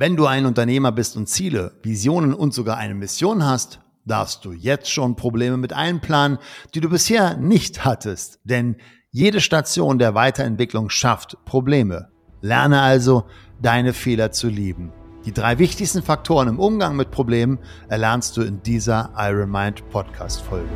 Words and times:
Wenn 0.00 0.14
du 0.14 0.26
ein 0.26 0.46
Unternehmer 0.46 0.92
bist 0.92 1.16
und 1.16 1.28
Ziele, 1.28 1.72
Visionen 1.82 2.32
und 2.32 2.54
sogar 2.54 2.76
eine 2.76 2.94
Mission 2.94 3.44
hast, 3.44 3.80
darfst 4.04 4.44
du 4.44 4.52
jetzt 4.52 4.88
schon 4.88 5.16
Probleme 5.16 5.56
mit 5.56 5.72
einplanen, 5.72 6.38
die 6.72 6.80
du 6.80 6.88
bisher 6.88 7.36
nicht 7.36 7.84
hattest. 7.84 8.38
Denn 8.44 8.76
jede 9.10 9.40
Station 9.40 9.98
der 9.98 10.14
Weiterentwicklung 10.14 10.88
schafft 10.88 11.44
Probleme. 11.44 12.12
Lerne 12.42 12.80
also, 12.80 13.24
deine 13.60 13.92
Fehler 13.92 14.30
zu 14.30 14.46
lieben. 14.46 14.92
Die 15.24 15.32
drei 15.32 15.58
wichtigsten 15.58 16.04
Faktoren 16.04 16.46
im 16.46 16.60
Umgang 16.60 16.94
mit 16.94 17.10
Problemen 17.10 17.58
erlernst 17.88 18.36
du 18.36 18.42
in 18.42 18.62
dieser 18.62 19.10
Iron 19.18 19.50
Mind 19.50 19.90
Podcast 19.90 20.42
Folge. 20.42 20.70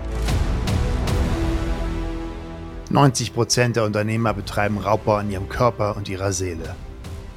90 2.90 3.32
Prozent 3.34 3.76
der 3.76 3.84
Unternehmer 3.84 4.34
betreiben 4.34 4.78
Raubbau 4.78 5.14
an 5.14 5.30
ihrem 5.30 5.48
Körper 5.48 5.96
und 5.96 6.08
ihrer 6.08 6.32
Seele. 6.32 6.74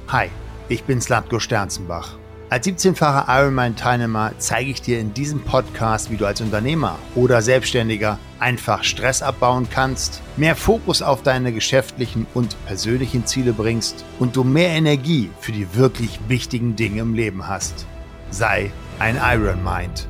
Hi. 0.08 0.30
Ich 0.68 0.82
bin 0.82 1.00
Slatko 1.00 1.38
Sternzenbach. 1.38 2.18
Als 2.50 2.66
17-facher 2.66 3.26
Ironman-Teilnehmer 3.28 4.32
zeige 4.38 4.70
ich 4.70 4.82
dir 4.82 4.98
in 4.98 5.14
diesem 5.14 5.42
Podcast, 5.42 6.10
wie 6.10 6.16
du 6.16 6.26
als 6.26 6.40
Unternehmer 6.40 6.98
oder 7.14 7.40
Selbstständiger 7.40 8.18
einfach 8.40 8.82
Stress 8.82 9.22
abbauen 9.22 9.68
kannst, 9.70 10.22
mehr 10.36 10.56
Fokus 10.56 11.02
auf 11.02 11.22
deine 11.22 11.52
geschäftlichen 11.52 12.26
und 12.34 12.56
persönlichen 12.66 13.26
Ziele 13.26 13.52
bringst 13.52 14.04
und 14.18 14.34
du 14.34 14.42
mehr 14.42 14.70
Energie 14.70 15.30
für 15.40 15.52
die 15.52 15.74
wirklich 15.74 16.18
wichtigen 16.26 16.74
Dinge 16.74 17.00
im 17.00 17.14
Leben 17.14 17.46
hast. 17.46 17.86
Sei 18.30 18.72
ein 18.98 19.20
Iron 19.22 19.62
Mind. 19.62 20.08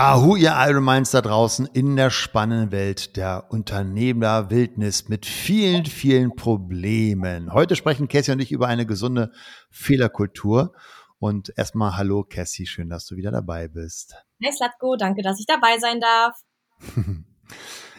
Ahu, 0.00 0.36
ihr 0.36 0.54
Iron 0.56 0.84
Minds 0.84 1.10
da 1.10 1.20
draußen 1.20 1.66
in 1.72 1.96
der 1.96 2.10
spannenden 2.10 2.70
Welt 2.70 3.16
der 3.16 3.46
Unternehmerwildnis 3.50 5.08
mit 5.08 5.26
vielen, 5.26 5.86
vielen 5.86 6.36
Problemen. 6.36 7.52
Heute 7.52 7.74
sprechen 7.74 8.06
Cassie 8.06 8.30
und 8.30 8.38
ich 8.38 8.52
über 8.52 8.68
eine 8.68 8.86
gesunde 8.86 9.32
Fehlerkultur. 9.72 10.72
Und 11.18 11.52
erstmal 11.56 11.96
hallo 11.96 12.22
Cassie, 12.22 12.64
schön, 12.64 12.88
dass 12.88 13.06
du 13.06 13.16
wieder 13.16 13.32
dabei 13.32 13.66
bist. 13.66 14.14
Hey 14.40 14.52
Slatko, 14.52 14.94
danke, 14.94 15.22
dass 15.22 15.40
ich 15.40 15.46
dabei 15.46 15.78
sein 15.80 15.98
darf. 15.98 16.36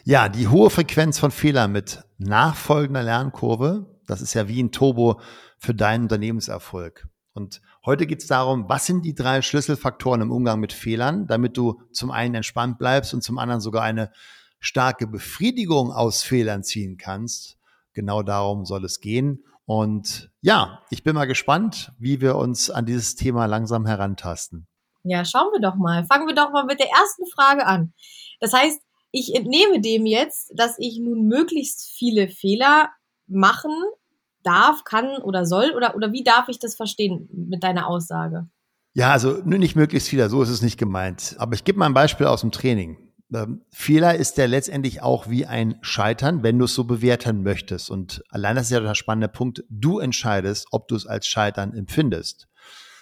ja, 0.06 0.30
die 0.30 0.48
hohe 0.48 0.70
Frequenz 0.70 1.20
von 1.20 1.32
Fehlern 1.32 1.74
mit 1.74 2.02
nachfolgender 2.18 3.04
Lernkurve, 3.04 4.00
das 4.08 4.22
ist 4.22 4.36
ja 4.36 4.48
wie 4.48 4.64
ein 4.64 4.72
Turbo 4.72 5.20
für 5.58 5.76
deinen 5.76 6.04
Unternehmenserfolg. 6.04 7.10
Und 7.34 7.62
heute 7.86 8.08
geht 8.08 8.22
es 8.22 8.28
darum, 8.28 8.68
was 8.68 8.86
sind 8.86 9.04
die 9.04 9.16
drei 9.16 9.42
Schlüsselfaktoren 9.42 10.22
im 10.22 10.32
Umgang 10.32 10.60
mit 10.60 10.74
Fehlern, 10.74 11.28
damit 11.28 11.58
du 11.58 11.82
zum 11.92 12.12
einen 12.12 12.36
entspannt 12.36 12.78
bleibst 12.78 13.14
und 13.14 13.22
zum 13.22 13.38
anderen 13.38 13.62
sogar 13.62 13.84
eine 13.84 14.12
starke 14.60 15.08
Befriedigung 15.08 15.92
aus 15.92 16.22
Fehlern 16.24 16.64
ziehen 16.64 16.98
kannst. 16.98 17.58
Genau 17.94 18.24
darum 18.24 18.66
soll 18.66 18.86
es 18.86 19.00
gehen. 19.00 19.44
Und 19.66 20.32
ja, 20.42 20.82
ich 20.90 21.04
bin 21.04 21.16
mal 21.16 21.26
gespannt, 21.26 21.92
wie 22.00 22.22
wir 22.22 22.36
uns 22.36 22.70
an 22.70 22.86
dieses 22.86 23.16
Thema 23.16 23.46
langsam 23.46 23.86
herantasten. 23.86 24.68
Ja, 25.04 25.24
schauen 25.24 25.52
wir 25.54 25.62
doch 25.62 25.76
mal. 25.76 26.06
Fangen 26.06 26.28
wir 26.28 26.36
doch 26.36 26.52
mal 26.52 26.66
mit 26.66 26.80
der 26.80 26.90
ersten 26.90 27.26
Frage 27.28 27.66
an. 27.66 27.94
Das 28.40 28.54
heißt, 28.54 28.82
ich 29.12 29.36
entnehme 29.36 29.80
dem 29.80 30.06
jetzt, 30.06 30.52
dass 30.56 30.76
ich 30.78 31.00
nun 31.00 31.28
möglichst 31.28 31.90
viele 31.96 32.30
Fehler 32.30 32.90
machen 33.28 33.72
darf, 34.50 34.84
kann 34.84 35.18
oder 35.22 35.46
soll? 35.46 35.72
Oder, 35.76 35.96
oder 35.96 36.12
wie 36.12 36.24
darf 36.24 36.50
ich 36.50 36.60
das 36.60 36.76
verstehen 36.76 37.30
mit 37.32 37.64
deiner 37.64 37.88
Aussage? 37.88 38.48
Ja, 38.94 39.12
also 39.12 39.34
nicht 39.46 39.76
möglichst 39.76 40.10
viel, 40.10 40.28
so 40.30 40.42
ist 40.42 40.50
es 40.50 40.62
nicht 40.62 40.78
gemeint. 40.78 41.36
Aber 41.38 41.54
ich 41.54 41.64
gebe 41.64 41.80
mal 41.80 41.86
ein 41.86 41.94
Beispiel 41.94 42.26
aus 42.26 42.42
dem 42.42 42.52
Training. 42.52 42.98
Ähm, 43.34 43.62
Fehler 43.72 44.16
ist 44.16 44.38
ja 44.38 44.46
letztendlich 44.46 45.02
auch 45.02 45.30
wie 45.30 45.46
ein 45.46 45.78
Scheitern, 45.82 46.42
wenn 46.42 46.58
du 46.58 46.66
es 46.66 46.74
so 46.74 46.84
bewerten 46.84 47.44
möchtest. 47.44 47.92
Und 47.92 48.24
allein 48.30 48.56
das 48.56 48.66
ist 48.66 48.72
ja 48.72 48.80
der 48.80 48.96
spannende 48.96 49.30
Punkt. 49.30 49.64
Du 49.70 50.00
entscheidest, 50.00 50.68
ob 50.72 50.88
du 50.88 50.96
es 50.96 51.06
als 51.06 51.28
Scheitern 51.28 51.74
empfindest. 51.74 52.49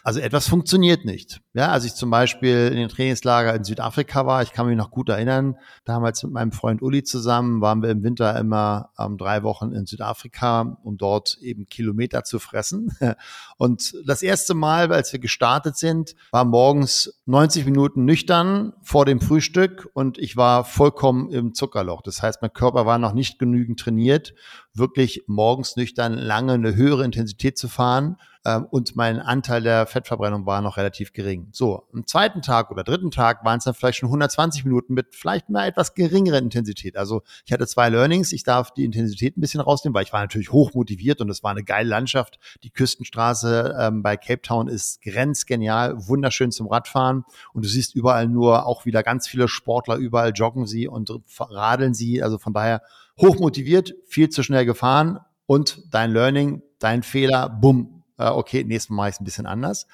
Also 0.07 0.21
etwas 0.21 0.47
funktioniert 0.47 1.03
nicht. 1.03 1.41
Ja, 1.53 1.67
als 1.67 1.83
ich 1.83 1.93
zum 1.93 2.09
Beispiel 2.09 2.69
in 2.71 2.77
den 2.77 2.87
Trainingslager 2.87 3.53
in 3.53 3.65
Südafrika 3.65 4.25
war, 4.25 4.41
ich 4.41 4.53
kann 4.53 4.65
mich 4.65 4.77
noch 4.77 4.89
gut 4.89 5.09
erinnern, 5.09 5.57
damals 5.83 6.23
mit 6.23 6.31
meinem 6.31 6.53
Freund 6.53 6.81
Uli 6.81 7.03
zusammen 7.03 7.59
waren 7.59 7.81
wir 7.81 7.89
im 7.89 8.03
Winter 8.03 8.39
immer 8.39 8.91
ähm, 8.97 9.17
drei 9.17 9.43
Wochen 9.43 9.73
in 9.73 9.85
Südafrika, 9.85 10.77
um 10.81 10.97
dort 10.97 11.37
eben 11.41 11.67
Kilometer 11.67 12.23
zu 12.23 12.39
fressen. 12.39 12.95
Und 13.57 13.95
das 14.05 14.23
erste 14.23 14.53
Mal, 14.53 14.93
als 14.93 15.11
wir 15.11 15.19
gestartet 15.19 15.75
sind, 15.75 16.15
war 16.31 16.45
morgens 16.45 17.19
90 17.25 17.65
Minuten 17.65 18.05
nüchtern 18.05 18.71
vor 18.83 19.03
dem 19.03 19.19
Frühstück 19.19 19.89
und 19.93 20.17
ich 20.17 20.37
war 20.37 20.63
vollkommen 20.63 21.29
im 21.31 21.53
Zuckerloch. 21.53 22.01
Das 22.01 22.21
heißt, 22.21 22.41
mein 22.41 22.53
Körper 22.53 22.85
war 22.85 22.99
noch 22.99 23.11
nicht 23.11 23.39
genügend 23.39 23.81
trainiert, 23.81 24.33
wirklich 24.73 25.25
morgens 25.27 25.75
nüchtern 25.75 26.13
lange 26.13 26.53
eine 26.53 26.75
höhere 26.75 27.03
Intensität 27.03 27.57
zu 27.57 27.67
fahren 27.67 28.15
und 28.55 28.95
mein 28.95 29.19
Anteil 29.19 29.61
der 29.61 29.85
Fettverbrennung 29.87 30.45
war 30.45 30.61
noch 30.61 30.77
relativ 30.77 31.13
gering. 31.13 31.49
So, 31.51 31.83
am 31.93 32.05
zweiten 32.05 32.41
Tag 32.41 32.71
oder 32.71 32.83
dritten 32.83 33.11
Tag 33.11 33.43
waren 33.43 33.57
es 33.57 33.65
dann 33.65 33.73
vielleicht 33.73 33.99
schon 33.99 34.07
120 34.07 34.63
Minuten 34.65 34.93
mit 34.93 35.15
vielleicht 35.15 35.49
mal 35.49 35.67
etwas 35.67 35.95
geringeren 35.95 36.45
Intensität. 36.45 36.97
Also 36.97 37.23
ich 37.45 37.51
hatte 37.51 37.67
zwei 37.67 37.89
Learnings. 37.89 38.31
Ich 38.31 38.43
darf 38.43 38.71
die 38.71 38.85
Intensität 38.85 39.37
ein 39.37 39.41
bisschen 39.41 39.59
rausnehmen, 39.59 39.93
weil 39.93 40.03
ich 40.03 40.13
war 40.13 40.21
natürlich 40.21 40.51
hoch 40.51 40.73
motiviert 40.73 41.21
und 41.21 41.29
es 41.29 41.43
war 41.43 41.51
eine 41.51 41.63
geile 41.63 41.89
Landschaft. 41.89 42.39
Die 42.63 42.69
Küstenstraße 42.69 43.75
ähm, 43.79 44.03
bei 44.03 44.17
Cape 44.17 44.41
Town 44.41 44.67
ist 44.67 45.01
grenzgenial, 45.01 46.07
wunderschön 46.07 46.51
zum 46.51 46.67
Radfahren 46.67 47.25
und 47.53 47.65
du 47.65 47.69
siehst 47.69 47.95
überall 47.95 48.27
nur 48.27 48.65
auch 48.65 48.85
wieder 48.85 49.03
ganz 49.03 49.27
viele 49.27 49.47
Sportler, 49.47 49.95
überall 49.95 50.31
joggen 50.33 50.67
sie 50.67 50.87
und 50.87 51.11
radeln 51.39 51.93
sie. 51.93 52.23
Also 52.23 52.37
von 52.37 52.53
daher 52.53 52.81
hoch 53.19 53.39
motiviert, 53.39 53.93
viel 54.05 54.29
zu 54.29 54.43
schnell 54.43 54.65
gefahren 54.65 55.19
und 55.45 55.81
dein 55.91 56.11
Learning, 56.11 56.61
dein 56.79 57.03
Fehler, 57.03 57.49
bumm, 57.49 57.96
äh, 58.17 58.29
okay, 58.29 58.63
nächstes 58.63 58.89
Mal 58.89 58.97
mache 58.97 59.09
ich 59.09 59.15
es 59.15 59.21
ein 59.21 59.25
bisschen 59.25 59.45
anders. 59.45 59.87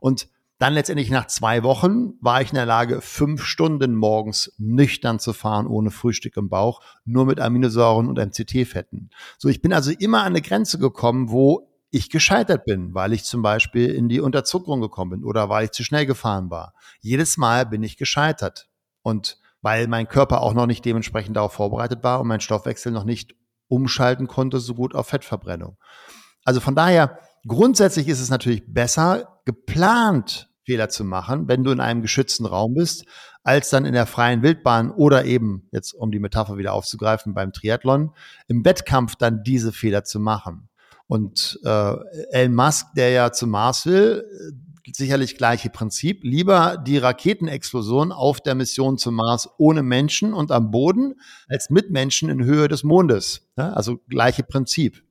Und 0.00 0.28
dann 0.58 0.72
letztendlich 0.72 1.10
nach 1.10 1.26
zwei 1.26 1.62
Wochen 1.62 2.14
war 2.20 2.40
ich 2.40 2.48
in 2.48 2.54
der 2.54 2.64
Lage, 2.64 3.02
fünf 3.02 3.44
Stunden 3.44 3.94
morgens 3.94 4.54
nüchtern 4.56 5.18
zu 5.18 5.34
fahren, 5.34 5.66
ohne 5.66 5.90
Frühstück 5.90 6.36
im 6.38 6.48
Bauch, 6.48 6.80
nur 7.04 7.26
mit 7.26 7.40
Aminosäuren 7.40 8.08
und 8.08 8.18
MCT-Fetten. 8.18 9.10
So, 9.36 9.48
ich 9.48 9.60
bin 9.60 9.74
also 9.74 9.90
immer 9.90 10.20
an 10.20 10.28
eine 10.28 10.40
Grenze 10.40 10.78
gekommen, 10.78 11.30
wo 11.30 11.70
ich 11.90 12.08
gescheitert 12.10 12.64
bin, 12.64 12.94
weil 12.94 13.12
ich 13.12 13.24
zum 13.24 13.42
Beispiel 13.42 13.90
in 13.90 14.08
die 14.08 14.20
Unterzuckerung 14.20 14.80
gekommen 14.80 15.10
bin 15.10 15.24
oder 15.24 15.50
weil 15.50 15.66
ich 15.66 15.72
zu 15.72 15.84
schnell 15.84 16.06
gefahren 16.06 16.50
war. 16.50 16.72
Jedes 17.00 17.36
Mal 17.36 17.66
bin 17.66 17.82
ich 17.82 17.96
gescheitert. 17.96 18.68
Und 19.02 19.38
weil 19.62 19.88
mein 19.88 20.08
Körper 20.08 20.42
auch 20.42 20.54
noch 20.54 20.66
nicht 20.66 20.84
dementsprechend 20.84 21.36
darauf 21.36 21.52
vorbereitet 21.52 22.02
war 22.02 22.20
und 22.20 22.28
mein 22.28 22.40
Stoffwechsel 22.40 22.92
noch 22.92 23.04
nicht 23.04 23.34
umschalten 23.68 24.26
konnte, 24.26 24.60
so 24.60 24.74
gut 24.74 24.94
auf 24.94 25.08
Fettverbrennung. 25.08 25.76
Also 26.44 26.60
von 26.60 26.74
daher, 26.74 27.18
Grundsätzlich 27.46 28.08
ist 28.08 28.20
es 28.20 28.30
natürlich 28.30 28.64
besser, 28.66 29.40
geplant 29.44 30.48
Fehler 30.64 30.88
zu 30.88 31.04
machen, 31.04 31.46
wenn 31.48 31.62
du 31.62 31.70
in 31.70 31.80
einem 31.80 32.02
geschützten 32.02 32.44
Raum 32.44 32.74
bist, 32.74 33.04
als 33.44 33.70
dann 33.70 33.84
in 33.84 33.92
der 33.92 34.06
freien 34.06 34.42
Wildbahn 34.42 34.90
oder 34.90 35.24
eben, 35.24 35.68
jetzt 35.70 35.92
um 35.92 36.10
die 36.10 36.18
Metapher 36.18 36.56
wieder 36.56 36.72
aufzugreifen, 36.72 37.34
beim 37.34 37.52
Triathlon, 37.52 38.10
im 38.48 38.64
Wettkampf 38.64 39.14
dann 39.14 39.44
diese 39.44 39.72
Fehler 39.72 40.02
zu 40.02 40.18
machen. 40.18 40.68
Und 41.06 41.60
äh, 41.64 41.94
Elon 42.32 42.54
Musk, 42.56 42.86
der 42.96 43.10
ja 43.10 43.30
zum 43.30 43.50
Mars 43.50 43.86
will, 43.86 44.24
sicherlich 44.92 45.36
gleiche 45.36 45.70
Prinzip. 45.70 46.24
Lieber 46.24 46.76
die 46.76 46.98
Raketenexplosion 46.98 48.10
auf 48.10 48.40
der 48.40 48.56
Mission 48.56 48.98
zum 48.98 49.14
Mars 49.14 49.48
ohne 49.58 49.84
Menschen 49.84 50.34
und 50.34 50.50
am 50.50 50.72
Boden, 50.72 51.14
als 51.48 51.70
mit 51.70 51.90
Menschen 51.90 52.28
in 52.28 52.44
Höhe 52.44 52.66
des 52.66 52.82
Mondes. 52.82 53.48
Ja, 53.56 53.72
also 53.72 53.98
gleiche 54.08 54.42
Prinzip. 54.42 55.04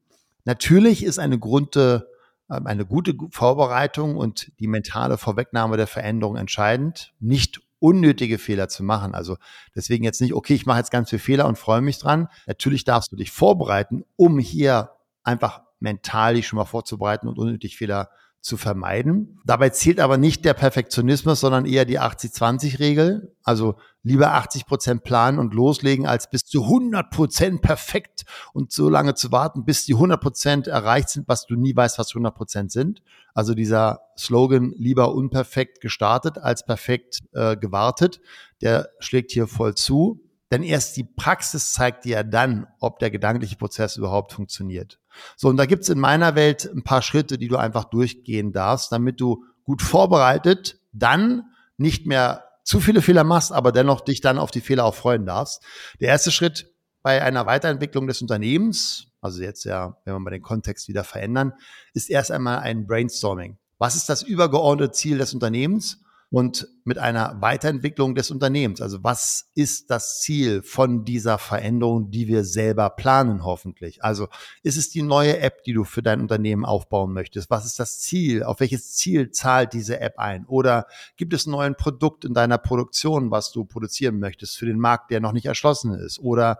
Natürlich 0.44 1.04
ist 1.06 1.20
eine 1.20 1.40
Grunde 1.40 2.08
ähm, 2.08 2.15
eine 2.48 2.86
gute 2.86 3.16
Vorbereitung 3.32 4.18
und 4.18 4.52
die 4.60 4.68
mentale 4.68 5.18
Vorwegnahme 5.18 5.78
der 5.78 5.88
Veränderung 5.88 6.36
entscheidend, 6.36 7.14
nicht 7.20 7.62
unnötige 7.80 8.38
Fehler 8.38 8.68
zu 8.68 8.84
machen. 8.84 9.14
Also 9.14 9.38
deswegen 9.76 10.04
jetzt 10.04 10.22
nicht, 10.22 10.34
okay, 10.34 10.54
ich 10.54 10.66
mache 10.66 10.80
jetzt 10.80 10.92
ganz 10.92 11.10
viele 11.10 11.20
Fehler 11.20 11.48
und 11.48 11.58
freue 11.58 11.82
mich 11.82 12.00
dran. 12.00 12.28
Natürlich 12.48 12.84
darfst 12.84 13.12
du 13.12 13.16
dich 13.16 13.32
vorbereiten, 13.32 14.04
um 14.16 14.40
hier 14.40 14.92
einfach 15.24 15.62
mental 15.80 16.36
dich 16.36 16.48
schon 16.48 16.58
mal 16.58 16.66
vorzubereiten 16.66 17.28
und 17.28 17.38
unnötig 17.38 17.78
Fehler 17.78 18.10
zu 18.46 18.58
vermeiden. 18.58 19.40
Dabei 19.44 19.70
zählt 19.70 20.00
aber 20.00 20.18
nicht 20.18 20.46
der 20.46 20.54
Perfektionismus, 20.54 21.40
sondern 21.40 21.66
eher 21.66 21.84
die 21.84 22.00
80-20-Regel. 22.00 23.36
Also 23.42 23.78
lieber 24.04 24.34
80 24.36 24.68
Prozent 24.68 25.04
planen 25.04 25.40
und 25.40 25.56
loslegen, 25.56 26.06
als 26.06 26.30
bis 26.30 26.46
zu 26.46 26.66
100 26.66 27.10
Prozent 27.10 27.64
perfekt 27.64 28.24
und 28.54 28.72
so 28.72 28.88
lange 28.88 29.16
zu 29.16 29.32
warten, 29.32 29.66
bis 29.66 29.86
die 29.86 29.96
100 29.96 30.22
Prozent 30.22 30.68
erreicht 30.68 31.10
sind, 31.10 31.28
was 31.28 31.48
du 31.48 31.56
nie 31.56 31.76
weißt, 31.76 31.98
was 31.98 32.10
100 32.10 32.36
Prozent 32.36 32.72
sind. 32.72 33.02
Also 33.34 33.56
dieser 33.56 34.02
Slogan 34.16 34.76
lieber 34.78 35.16
unperfekt 35.16 35.82
gestartet 35.82 36.38
als 36.38 36.64
perfekt 36.64 37.22
äh, 37.34 37.58
gewartet, 37.58 38.22
der 38.62 38.90
schlägt 39.00 39.32
hier 39.32 39.48
voll 39.48 39.74
zu. 39.74 40.22
Denn 40.52 40.64
erst 40.64 40.96
die 40.96 41.04
Praxis 41.04 41.74
zeigt 41.74 42.06
dir 42.06 42.24
dann, 42.24 42.68
ob 42.80 43.00
der 43.00 43.10
gedankliche 43.10 43.56
Prozess 43.56 43.98
überhaupt 43.98 44.32
funktioniert. 44.32 45.00
So, 45.36 45.50
und 45.50 45.58
da 45.58 45.66
gibt's 45.66 45.90
in 45.90 46.00
meiner 46.00 46.36
Welt 46.36 46.70
ein 46.72 46.84
paar 46.84 47.02
Schritte, 47.02 47.38
die 47.38 47.48
du 47.48 47.58
einfach 47.58 47.86
durchgehen 47.86 48.52
darfst, 48.52 48.92
damit 48.92 49.20
du 49.20 49.44
gut 49.64 49.82
vorbereitet 49.82 50.80
dann 50.96 51.44
nicht 51.78 52.06
mehr 52.08 52.46
zu 52.64 52.80
viele 52.80 53.02
Fehler 53.02 53.24
machst, 53.24 53.52
aber 53.52 53.72
dennoch 53.72 54.02
dich 54.02 54.22
dann 54.22 54.40
auf 54.40 54.50
die 54.50 54.62
Fehler 54.62 54.86
auch 54.86 54.96
freuen 54.96 55.26
darfst. 55.26 55.62
Der 56.00 56.10
erste 56.10 56.32
Schritt 56.32 56.74
bei 57.04 57.22
einer 57.22 57.46
Weiterentwicklung 57.46 58.08
des 58.08 58.22
Unternehmens, 58.22 59.08
also 59.22 59.44
jetzt 59.44 59.66
ja, 59.66 59.98
wenn 60.04 60.16
wir 60.16 60.20
mal 60.20 60.32
den 60.32 60.42
Kontext 60.42 60.88
wieder 60.88 61.04
verändern, 61.04 61.54
ist 61.94 62.10
erst 62.10 62.32
einmal 62.32 62.60
ein 62.60 62.88
Brainstorming. 62.88 63.58
Was 63.78 63.96
ist 63.96 64.10
das 64.10 64.24
übergeordnete 64.24 64.94
Ziel 64.94 65.18
des 65.18 65.34
Unternehmens? 65.34 66.02
Und 66.30 66.68
mit 66.84 66.98
einer 66.98 67.38
Weiterentwicklung 67.42 68.16
des 68.16 68.32
Unternehmens. 68.32 68.82
Also 68.82 69.04
was 69.04 69.50
ist 69.56 69.90
das 69.90 70.20
Ziel 70.20 70.62
von 70.64 71.06
dieser 71.06 71.38
Veränderung, 71.38 72.12
die 72.12 72.28
wir 72.28 72.44
selber 72.44 72.90
planen, 72.90 73.44
hoffentlich? 73.44 74.04
Also 74.04 74.28
ist 74.64 74.78
es 74.78 74.90
die 74.90 75.02
neue 75.02 75.40
App, 75.40 75.64
die 75.64 75.74
du 75.74 75.84
für 75.84 76.02
dein 76.02 76.22
Unternehmen 76.22 76.66
aufbauen 76.66 77.14
möchtest? 77.14 77.50
Was 77.50 77.66
ist 77.66 77.80
das 77.80 78.00
Ziel? 78.00 78.44
Auf 78.44 78.60
welches 78.60 78.94
Ziel 78.94 79.32
zahlt 79.32 79.74
diese 79.74 80.00
App 80.00 80.20
ein? 80.20 80.46
Oder 80.46 80.88
gibt 81.18 81.34
es 81.34 81.46
ein 81.46 81.52
neues 81.52 81.76
Produkt 81.78 82.26
in 82.26 82.34
deiner 82.34 82.58
Produktion, 82.58 83.32
was 83.32 83.52
du 83.52 83.66
produzieren 83.66 84.20
möchtest 84.20 84.58
für 84.58 84.66
den 84.66 84.80
Markt, 84.80 85.12
der 85.12 85.20
noch 85.20 85.32
nicht 85.32 85.46
erschlossen 85.46 85.94
ist? 85.94 86.20
Oder 86.20 86.60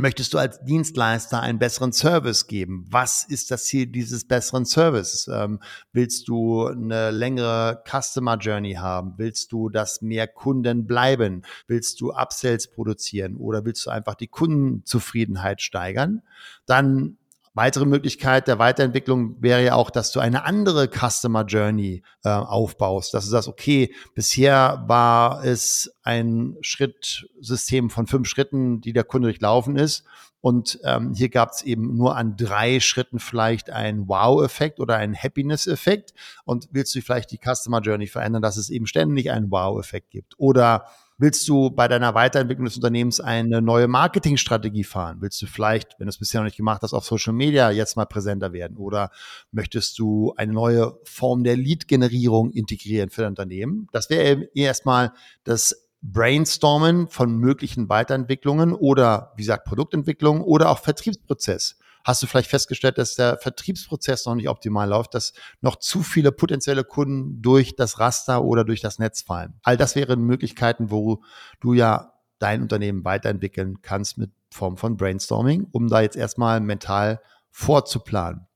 Möchtest 0.00 0.32
du 0.32 0.38
als 0.38 0.64
Dienstleister 0.64 1.40
einen 1.40 1.58
besseren 1.58 1.92
Service 1.92 2.46
geben? 2.46 2.86
Was 2.88 3.24
ist 3.24 3.50
das 3.50 3.64
Ziel 3.64 3.88
dieses 3.88 4.28
besseren 4.28 4.64
Services? 4.64 5.26
Ähm, 5.26 5.58
willst 5.92 6.28
du 6.28 6.68
eine 6.68 7.10
längere 7.10 7.82
Customer 7.84 8.36
Journey 8.36 8.74
haben? 8.74 9.14
Willst 9.16 9.50
du, 9.50 9.68
dass 9.68 10.00
mehr 10.00 10.28
Kunden 10.28 10.86
bleiben? 10.86 11.42
Willst 11.66 12.00
du 12.00 12.12
Upsells 12.12 12.70
produzieren 12.70 13.34
oder 13.34 13.64
willst 13.64 13.86
du 13.86 13.90
einfach 13.90 14.14
die 14.14 14.28
Kundenzufriedenheit 14.28 15.62
steigern? 15.62 16.22
Dann 16.64 17.16
Weitere 17.58 17.86
Möglichkeit 17.86 18.46
der 18.46 18.60
Weiterentwicklung 18.60 19.42
wäre 19.42 19.64
ja 19.64 19.74
auch, 19.74 19.90
dass 19.90 20.12
du 20.12 20.20
eine 20.20 20.44
andere 20.44 20.86
Customer 20.86 21.44
Journey 21.44 22.04
äh, 22.22 22.28
aufbaust, 22.28 23.14
dass 23.14 23.24
du 23.24 23.30
sagst, 23.30 23.48
okay, 23.48 23.92
bisher 24.14 24.84
war 24.86 25.44
es 25.44 25.92
ein 26.04 26.56
Schrittsystem 26.60 27.90
von 27.90 28.06
fünf 28.06 28.28
Schritten, 28.28 28.80
die 28.80 28.92
der 28.92 29.02
Kunde 29.02 29.26
durchlaufen 29.26 29.74
ist. 29.74 30.04
Und 30.40 30.78
ähm, 30.84 31.14
hier 31.14 31.30
gab 31.30 31.50
es 31.50 31.62
eben 31.62 31.96
nur 31.96 32.16
an 32.16 32.36
drei 32.36 32.78
Schritten 32.78 33.18
vielleicht 33.18 33.70
einen 33.70 34.06
Wow-Effekt 34.06 34.78
oder 34.78 34.94
einen 34.94 35.16
Happiness-Effekt. 35.16 36.14
Und 36.44 36.68
willst 36.70 36.94
du 36.94 37.00
vielleicht 37.00 37.32
die 37.32 37.40
Customer 37.44 37.80
Journey 37.80 38.06
verändern, 38.06 38.40
dass 38.40 38.56
es 38.56 38.70
eben 38.70 38.86
ständig 38.86 39.32
einen 39.32 39.50
Wow-Effekt 39.50 40.10
gibt? 40.10 40.34
Oder 40.38 40.84
Willst 41.20 41.48
du 41.48 41.70
bei 41.70 41.88
deiner 41.88 42.14
Weiterentwicklung 42.14 42.66
des 42.66 42.76
Unternehmens 42.76 43.18
eine 43.18 43.60
neue 43.60 43.88
Marketingstrategie 43.88 44.84
fahren? 44.84 45.16
Willst 45.18 45.42
du 45.42 45.46
vielleicht, 45.46 45.98
wenn 45.98 46.06
du 46.06 46.10
es 46.10 46.18
bisher 46.18 46.40
noch 46.40 46.44
nicht 46.44 46.56
gemacht 46.56 46.82
hast, 46.82 46.92
auf 46.92 47.04
Social 47.04 47.32
Media 47.32 47.72
jetzt 47.72 47.96
mal 47.96 48.06
präsenter 48.06 48.52
werden? 48.52 48.76
Oder 48.76 49.10
möchtest 49.50 49.98
du 49.98 50.32
eine 50.36 50.52
neue 50.52 50.96
Form 51.02 51.42
der 51.42 51.56
Lead-Generierung 51.56 52.52
integrieren 52.52 53.10
für 53.10 53.22
dein 53.22 53.30
Unternehmen? 53.30 53.88
Das 53.90 54.10
wäre 54.10 54.48
erstmal 54.54 55.12
das 55.42 55.88
Brainstormen 56.02 57.08
von 57.08 57.36
möglichen 57.36 57.88
Weiterentwicklungen 57.88 58.72
oder, 58.72 59.32
wie 59.34 59.42
gesagt, 59.42 59.64
Produktentwicklung 59.64 60.40
oder 60.40 60.70
auch 60.70 60.78
Vertriebsprozess 60.78 61.80
hast 62.04 62.22
du 62.22 62.26
vielleicht 62.26 62.50
festgestellt, 62.50 62.98
dass 62.98 63.14
der 63.14 63.38
Vertriebsprozess 63.38 64.26
noch 64.26 64.34
nicht 64.34 64.48
optimal 64.48 64.88
läuft, 64.88 65.14
dass 65.14 65.32
noch 65.60 65.76
zu 65.76 66.02
viele 66.02 66.32
potenzielle 66.32 66.84
Kunden 66.84 67.42
durch 67.42 67.76
das 67.76 67.98
Raster 67.98 68.44
oder 68.44 68.64
durch 68.64 68.80
das 68.80 68.98
Netz 68.98 69.22
fallen. 69.22 69.54
All 69.62 69.76
das 69.76 69.94
wären 69.94 70.22
Möglichkeiten, 70.22 70.90
wo 70.90 71.22
du 71.60 71.74
ja 71.74 72.12
dein 72.38 72.62
Unternehmen 72.62 73.04
weiterentwickeln 73.04 73.82
kannst 73.82 74.18
mit 74.18 74.30
Form 74.50 74.76
von 74.76 74.96
Brainstorming, 74.96 75.66
um 75.72 75.88
da 75.88 76.00
jetzt 76.00 76.16
erstmal 76.16 76.60
mental 76.60 77.20
vorzuplanen. 77.50 78.46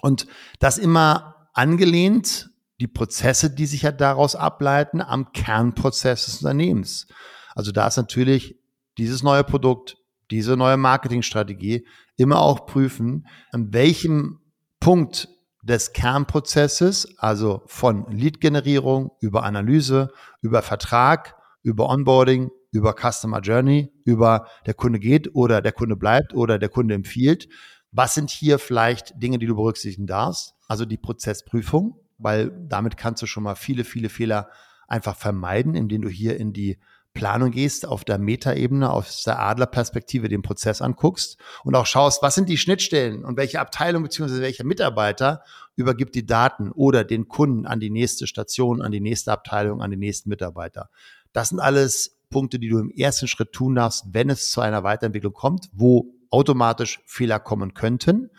Und 0.00 0.26
das 0.58 0.78
immer 0.78 1.48
angelehnt, 1.52 2.50
die 2.80 2.86
Prozesse, 2.86 3.50
die 3.50 3.66
sich 3.66 3.82
ja 3.82 3.92
daraus 3.92 4.36
ableiten, 4.36 5.00
am 5.00 5.32
Kernprozess 5.32 6.26
des 6.26 6.38
Unternehmens. 6.38 7.08
Also 7.54 7.72
da 7.72 7.86
ist 7.88 7.96
natürlich 7.96 8.56
dieses 8.98 9.22
neue 9.22 9.44
Produkt, 9.44 9.96
diese 10.30 10.56
neue 10.56 10.76
Marketingstrategie 10.76 11.86
immer 12.18 12.42
auch 12.42 12.66
prüfen, 12.66 13.26
an 13.52 13.72
welchem 13.72 14.40
Punkt 14.80 15.28
des 15.62 15.92
Kernprozesses, 15.92 17.16
also 17.18 17.62
von 17.66 18.10
Lead-Generierung 18.10 19.12
über 19.20 19.44
Analyse, 19.44 20.10
über 20.42 20.62
Vertrag, 20.62 21.36
über 21.62 21.88
Onboarding, 21.88 22.50
über 22.70 22.94
Customer 22.94 23.40
Journey, 23.40 23.90
über 24.04 24.46
der 24.66 24.74
Kunde 24.74 24.98
geht 24.98 25.34
oder 25.34 25.62
der 25.62 25.72
Kunde 25.72 25.96
bleibt 25.96 26.34
oder 26.34 26.58
der 26.58 26.68
Kunde 26.68 26.94
empfiehlt. 26.94 27.48
Was 27.90 28.14
sind 28.14 28.30
hier 28.30 28.58
vielleicht 28.58 29.14
Dinge, 29.22 29.38
die 29.38 29.46
du 29.46 29.56
berücksichtigen 29.56 30.06
darfst? 30.06 30.54
Also 30.66 30.84
die 30.84 30.98
Prozessprüfung, 30.98 31.98
weil 32.18 32.50
damit 32.68 32.96
kannst 32.96 33.22
du 33.22 33.26
schon 33.26 33.42
mal 33.42 33.54
viele, 33.54 33.84
viele 33.84 34.08
Fehler 34.08 34.50
einfach 34.86 35.16
vermeiden, 35.16 35.74
indem 35.74 36.02
du 36.02 36.08
hier 36.08 36.38
in 36.38 36.52
die 36.52 36.78
Planung 37.14 37.50
gehst, 37.50 37.86
auf 37.86 38.04
der 38.04 38.18
Metaebene, 38.18 38.90
aus 38.90 39.24
der 39.24 39.40
Adlerperspektive 39.40 40.28
den 40.28 40.42
Prozess 40.42 40.80
anguckst 40.80 41.38
und 41.64 41.74
auch 41.74 41.86
schaust, 41.86 42.22
was 42.22 42.34
sind 42.34 42.48
die 42.48 42.58
Schnittstellen 42.58 43.24
und 43.24 43.36
welche 43.36 43.60
Abteilung 43.60 44.04
bzw. 44.04 44.40
welcher 44.40 44.64
Mitarbeiter 44.64 45.42
übergibt 45.74 46.14
die 46.14 46.26
Daten 46.26 46.70
oder 46.72 47.04
den 47.04 47.28
Kunden 47.28 47.66
an 47.66 47.80
die 47.80 47.90
nächste 47.90 48.26
Station, 48.26 48.82
an 48.82 48.92
die 48.92 49.00
nächste 49.00 49.32
Abteilung, 49.32 49.82
an 49.82 49.90
den 49.90 50.00
nächsten 50.00 50.28
Mitarbeiter. 50.28 50.90
Das 51.32 51.48
sind 51.48 51.60
alles 51.60 52.18
Punkte, 52.30 52.58
die 52.58 52.68
du 52.68 52.78
im 52.78 52.90
ersten 52.90 53.28
Schritt 53.28 53.52
tun 53.52 53.74
darfst, 53.74 54.06
wenn 54.12 54.30
es 54.30 54.50
zu 54.50 54.60
einer 54.60 54.84
Weiterentwicklung 54.84 55.32
kommt, 55.32 55.68
wo 55.72 56.14
automatisch 56.30 57.00
Fehler 57.06 57.40
kommen 57.40 57.74
könnten. 57.74 58.30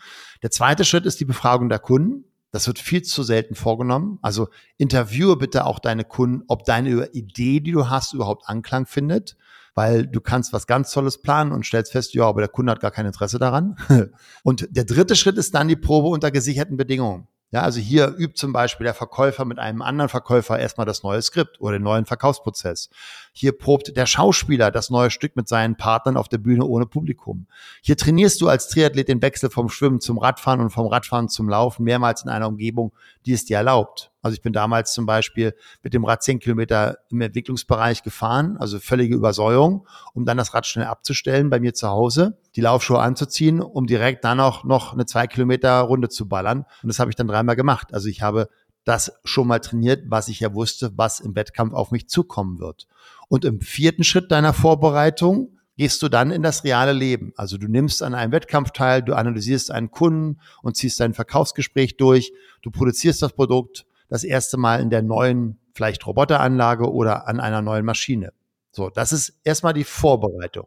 Der 0.42 0.50
zweite 0.50 0.84
Schritt 0.84 1.06
ist 1.06 1.20
die 1.20 1.24
Befragung 1.24 1.68
der 1.68 1.80
Kunden. 1.80 2.24
Das 2.52 2.66
wird 2.66 2.78
viel 2.78 3.02
zu 3.02 3.22
selten 3.22 3.54
vorgenommen. 3.54 4.18
Also 4.22 4.48
interviewe 4.76 5.36
bitte 5.36 5.66
auch 5.66 5.78
deine 5.78 6.04
Kunden, 6.04 6.42
ob 6.48 6.64
deine 6.64 7.08
Idee, 7.12 7.60
die 7.60 7.72
du 7.72 7.88
hast, 7.88 8.12
überhaupt 8.12 8.48
Anklang 8.48 8.86
findet, 8.86 9.36
weil 9.74 10.06
du 10.06 10.20
kannst 10.20 10.52
was 10.52 10.66
ganz 10.66 10.90
Tolles 10.90 11.22
planen 11.22 11.52
und 11.52 11.64
stellst 11.64 11.92
fest, 11.92 12.14
ja, 12.14 12.24
aber 12.24 12.40
der 12.40 12.48
Kunde 12.48 12.72
hat 12.72 12.80
gar 12.80 12.90
kein 12.90 13.06
Interesse 13.06 13.38
daran. 13.38 13.76
Und 14.42 14.68
der 14.70 14.84
dritte 14.84 15.14
Schritt 15.14 15.38
ist 15.38 15.54
dann 15.54 15.68
die 15.68 15.76
Probe 15.76 16.08
unter 16.08 16.30
gesicherten 16.30 16.76
Bedingungen. 16.76 17.28
Ja, 17.52 17.62
also 17.62 17.80
hier 17.80 18.14
übt 18.16 18.34
zum 18.34 18.52
Beispiel 18.52 18.84
der 18.84 18.94
Verkäufer 18.94 19.44
mit 19.44 19.58
einem 19.58 19.82
anderen 19.82 20.08
Verkäufer 20.08 20.58
erstmal 20.58 20.86
das 20.86 21.02
neue 21.02 21.20
Skript 21.20 21.60
oder 21.60 21.72
den 21.72 21.82
neuen 21.82 22.06
Verkaufsprozess. 22.06 22.90
Hier 23.32 23.50
probt 23.58 23.96
der 23.96 24.06
Schauspieler 24.06 24.70
das 24.70 24.88
neue 24.88 25.10
Stück 25.10 25.34
mit 25.34 25.48
seinen 25.48 25.76
Partnern 25.76 26.16
auf 26.16 26.28
der 26.28 26.38
Bühne 26.38 26.64
ohne 26.64 26.86
Publikum. 26.86 27.48
Hier 27.82 27.96
trainierst 27.96 28.40
du 28.40 28.48
als 28.48 28.68
Triathlet 28.68 29.08
den 29.08 29.20
Wechsel 29.20 29.50
vom 29.50 29.68
Schwimmen 29.68 30.00
zum 30.00 30.18
Radfahren 30.18 30.60
und 30.60 30.70
vom 30.70 30.86
Radfahren 30.86 31.28
zum 31.28 31.48
Laufen 31.48 31.82
mehrmals 31.82 32.22
in 32.22 32.30
einer 32.30 32.46
Umgebung, 32.46 32.92
die 33.26 33.32
es 33.32 33.44
dir 33.44 33.56
erlaubt. 33.56 34.09
Also 34.22 34.34
ich 34.34 34.42
bin 34.42 34.52
damals 34.52 34.92
zum 34.92 35.06
Beispiel 35.06 35.54
mit 35.82 35.94
dem 35.94 36.04
Rad 36.04 36.22
10 36.22 36.40
Kilometer 36.40 36.98
im 37.10 37.20
Entwicklungsbereich 37.20 38.02
gefahren, 38.02 38.56
also 38.58 38.78
völlige 38.78 39.14
Übersäuerung, 39.14 39.86
um 40.12 40.24
dann 40.24 40.36
das 40.36 40.54
Rad 40.54 40.66
schnell 40.66 40.86
abzustellen 40.86 41.50
bei 41.50 41.60
mir 41.60 41.74
zu 41.74 41.88
Hause, 41.88 42.38
die 42.56 42.60
Laufschuhe 42.60 43.00
anzuziehen, 43.00 43.60
um 43.60 43.86
direkt 43.86 44.24
dann 44.24 44.40
auch 44.40 44.64
noch 44.64 44.92
eine 44.92 45.06
zwei 45.06 45.26
Kilometer 45.26 45.80
Runde 45.80 46.08
zu 46.08 46.28
ballern. 46.28 46.66
Und 46.82 46.88
das 46.88 46.98
habe 46.98 47.10
ich 47.10 47.16
dann 47.16 47.28
dreimal 47.28 47.56
gemacht. 47.56 47.94
Also 47.94 48.08
ich 48.08 48.22
habe 48.22 48.48
das 48.84 49.12
schon 49.24 49.46
mal 49.46 49.60
trainiert, 49.60 50.04
was 50.06 50.28
ich 50.28 50.40
ja 50.40 50.54
wusste, 50.54 50.92
was 50.96 51.20
im 51.20 51.34
Wettkampf 51.34 51.74
auf 51.74 51.90
mich 51.90 52.08
zukommen 52.08 52.58
wird. 52.58 52.86
Und 53.28 53.44
im 53.44 53.60
vierten 53.60 54.04
Schritt 54.04 54.30
deiner 54.30 54.52
Vorbereitung 54.52 55.56
gehst 55.76 56.02
du 56.02 56.08
dann 56.08 56.30
in 56.30 56.42
das 56.42 56.64
reale 56.64 56.92
Leben. 56.92 57.32
Also 57.36 57.56
du 57.56 57.66
nimmst 57.66 58.02
an 58.02 58.14
einem 58.14 58.32
Wettkampf 58.32 58.70
teil, 58.72 59.02
du 59.02 59.14
analysierst 59.14 59.70
einen 59.70 59.90
Kunden 59.90 60.40
und 60.62 60.76
ziehst 60.76 61.00
dein 61.00 61.14
Verkaufsgespräch 61.14 61.96
durch, 61.96 62.32
du 62.62 62.70
produzierst 62.70 63.22
das 63.22 63.32
Produkt 63.32 63.86
das 64.10 64.24
erste 64.24 64.58
Mal 64.58 64.80
in 64.82 64.90
der 64.90 65.02
neuen, 65.02 65.58
vielleicht 65.72 66.06
Roboteranlage 66.06 66.92
oder 66.92 67.26
an 67.26 67.40
einer 67.40 67.62
neuen 67.62 67.86
Maschine. 67.86 68.32
So, 68.72 68.90
das 68.90 69.12
ist 69.12 69.40
erstmal 69.44 69.72
die 69.72 69.84
Vorbereitung. 69.84 70.66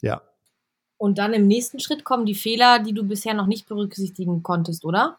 Ja. 0.00 0.22
Und 0.96 1.18
dann 1.18 1.34
im 1.34 1.46
nächsten 1.46 1.78
Schritt 1.78 2.04
kommen 2.04 2.26
die 2.26 2.34
Fehler, 2.34 2.80
die 2.80 2.92
du 2.92 3.04
bisher 3.04 3.34
noch 3.34 3.46
nicht 3.46 3.68
berücksichtigen 3.68 4.42
konntest, 4.42 4.84
oder? 4.84 5.18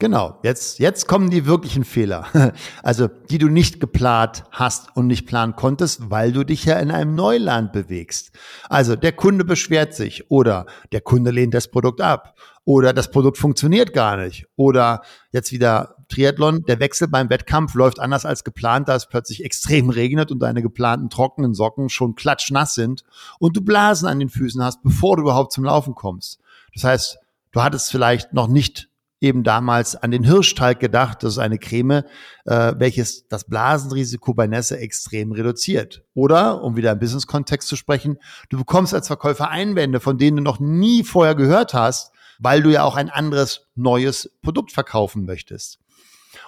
Genau, 0.00 0.38
jetzt, 0.44 0.78
jetzt 0.78 1.08
kommen 1.08 1.28
die 1.28 1.44
wirklichen 1.44 1.84
Fehler. 1.84 2.26
Also, 2.82 3.08
die 3.08 3.38
du 3.38 3.48
nicht 3.48 3.80
geplant 3.80 4.44
hast 4.52 4.96
und 4.96 5.08
nicht 5.08 5.26
planen 5.26 5.56
konntest, 5.56 6.10
weil 6.10 6.32
du 6.32 6.44
dich 6.44 6.64
ja 6.64 6.78
in 6.78 6.92
einem 6.92 7.14
Neuland 7.16 7.72
bewegst. 7.72 8.30
Also, 8.68 8.94
der 8.94 9.12
Kunde 9.12 9.44
beschwert 9.44 9.94
sich 9.94 10.30
oder 10.30 10.66
der 10.92 11.00
Kunde 11.00 11.32
lehnt 11.32 11.52
das 11.52 11.68
Produkt 11.68 12.00
ab 12.00 12.38
oder 12.64 12.92
das 12.92 13.10
Produkt 13.10 13.38
funktioniert 13.38 13.92
gar 13.92 14.16
nicht 14.16 14.46
oder 14.54 15.02
jetzt 15.32 15.50
wieder 15.52 15.96
Triathlon, 16.08 16.64
der 16.64 16.80
Wechsel 16.80 17.08
beim 17.08 17.30
Wettkampf 17.30 17.74
läuft 17.74 18.00
anders 18.00 18.24
als 18.24 18.44
geplant, 18.44 18.88
da 18.88 18.96
es 18.96 19.06
plötzlich 19.06 19.44
extrem 19.44 19.90
regnet 19.90 20.30
und 20.30 20.40
deine 20.40 20.62
geplanten 20.62 21.10
trockenen 21.10 21.54
Socken 21.54 21.88
schon 21.88 22.14
klatschnass 22.14 22.74
sind 22.74 23.04
und 23.38 23.56
du 23.56 23.60
Blasen 23.60 24.08
an 24.08 24.18
den 24.18 24.28
Füßen 24.28 24.62
hast, 24.62 24.82
bevor 24.82 25.16
du 25.16 25.22
überhaupt 25.22 25.52
zum 25.52 25.64
Laufen 25.64 25.94
kommst. 25.94 26.40
Das 26.74 26.84
heißt, 26.84 27.18
du 27.52 27.62
hattest 27.62 27.90
vielleicht 27.90 28.32
noch 28.32 28.48
nicht 28.48 28.88
eben 29.20 29.42
damals 29.42 29.96
an 29.96 30.10
den 30.10 30.24
Hirschtalg 30.24 30.80
gedacht. 30.80 31.22
Das 31.22 31.32
ist 31.32 31.38
eine 31.38 31.58
Creme, 31.58 32.04
äh, 32.44 32.74
welches 32.76 33.26
das 33.28 33.44
Blasenrisiko 33.44 34.34
bei 34.34 34.46
Nässe 34.46 34.78
extrem 34.78 35.32
reduziert. 35.32 36.04
Oder, 36.14 36.62
um 36.62 36.76
wieder 36.76 36.92
im 36.92 36.98
Business-Kontext 36.98 37.68
zu 37.68 37.76
sprechen, 37.76 38.18
du 38.48 38.58
bekommst 38.58 38.94
als 38.94 39.08
Verkäufer 39.08 39.48
Einwände, 39.50 40.00
von 40.00 40.18
denen 40.18 40.38
du 40.38 40.42
noch 40.42 40.60
nie 40.60 41.02
vorher 41.04 41.34
gehört 41.34 41.74
hast, 41.74 42.12
weil 42.38 42.62
du 42.62 42.70
ja 42.70 42.84
auch 42.84 42.96
ein 42.96 43.10
anderes 43.10 43.66
neues 43.74 44.30
Produkt 44.42 44.72
verkaufen 44.72 45.24
möchtest. 45.24 45.80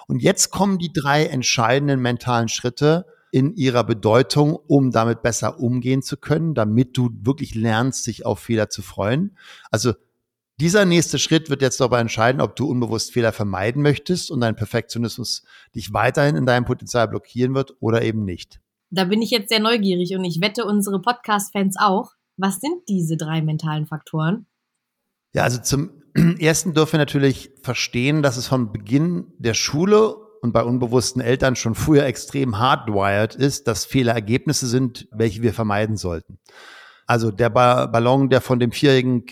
Und 0.07 0.21
jetzt 0.21 0.49
kommen 0.51 0.77
die 0.77 0.93
drei 0.93 1.25
entscheidenden 1.25 2.01
mentalen 2.01 2.47
Schritte 2.47 3.05
in 3.31 3.55
ihrer 3.55 3.83
Bedeutung, 3.83 4.55
um 4.55 4.91
damit 4.91 5.21
besser 5.21 5.59
umgehen 5.59 6.01
zu 6.01 6.17
können, 6.17 6.53
damit 6.53 6.97
du 6.97 7.11
wirklich 7.21 7.55
lernst, 7.55 8.07
dich 8.07 8.25
auf 8.25 8.39
Fehler 8.39 8.69
zu 8.69 8.81
freuen. 8.81 9.37
Also 9.69 9.93
Dieser 10.61 10.85
nächste 10.85 11.17
Schritt 11.17 11.49
wird 11.49 11.63
jetzt 11.63 11.79
darüber 11.79 11.97
entscheiden, 11.99 12.39
ob 12.39 12.55
du 12.55 12.69
unbewusst 12.69 13.13
Fehler 13.13 13.31
vermeiden 13.31 13.81
möchtest 13.81 14.29
und 14.29 14.41
dein 14.41 14.55
Perfektionismus 14.55 15.41
dich 15.73 15.91
weiterhin 15.91 16.35
in 16.35 16.45
deinem 16.45 16.65
Potenzial 16.65 17.07
blockieren 17.07 17.55
wird 17.55 17.73
oder 17.79 18.03
eben 18.03 18.25
nicht. 18.25 18.61
Da 18.91 19.05
bin 19.05 19.23
ich 19.23 19.31
jetzt 19.31 19.49
sehr 19.49 19.59
neugierig 19.59 20.15
und 20.15 20.23
ich 20.23 20.39
wette 20.39 20.65
unsere 20.65 21.01
Podcast-Fans 21.01 21.77
auch. 21.79 22.11
Was 22.37 22.59
sind 22.59 22.87
diese 22.87 23.17
drei 23.17 23.41
mentalen 23.41 23.87
Faktoren? 23.87 24.45
Ja, 25.33 25.41
also 25.41 25.59
zum 25.59 26.00
ersten 26.39 26.73
dürfen 26.73 26.93
wir 26.93 26.99
natürlich 26.99 27.51
verstehen, 27.61 28.21
dass 28.21 28.37
es 28.37 28.47
von 28.47 28.71
Beginn 28.71 29.33
der 29.37 29.53
Schule 29.53 30.15
und 30.41 30.53
bei 30.53 30.63
unbewussten 30.63 31.21
Eltern 31.21 31.55
schon 31.55 31.75
früher 31.75 32.05
extrem 32.05 32.57
hardwired 32.57 33.35
ist, 33.35 33.67
dass 33.67 33.85
Fehler 33.85 34.13
Ergebnisse 34.13 34.67
sind, 34.67 35.07
welche 35.11 35.41
wir 35.41 35.53
vermeiden 35.53 35.97
sollten. 35.97 36.39
Also 37.05 37.31
der 37.31 37.49
Ballon, 37.49 38.29
der 38.29 38.41
von 38.41 38.59
dem 38.59 38.71
vierjährigen 38.71 39.25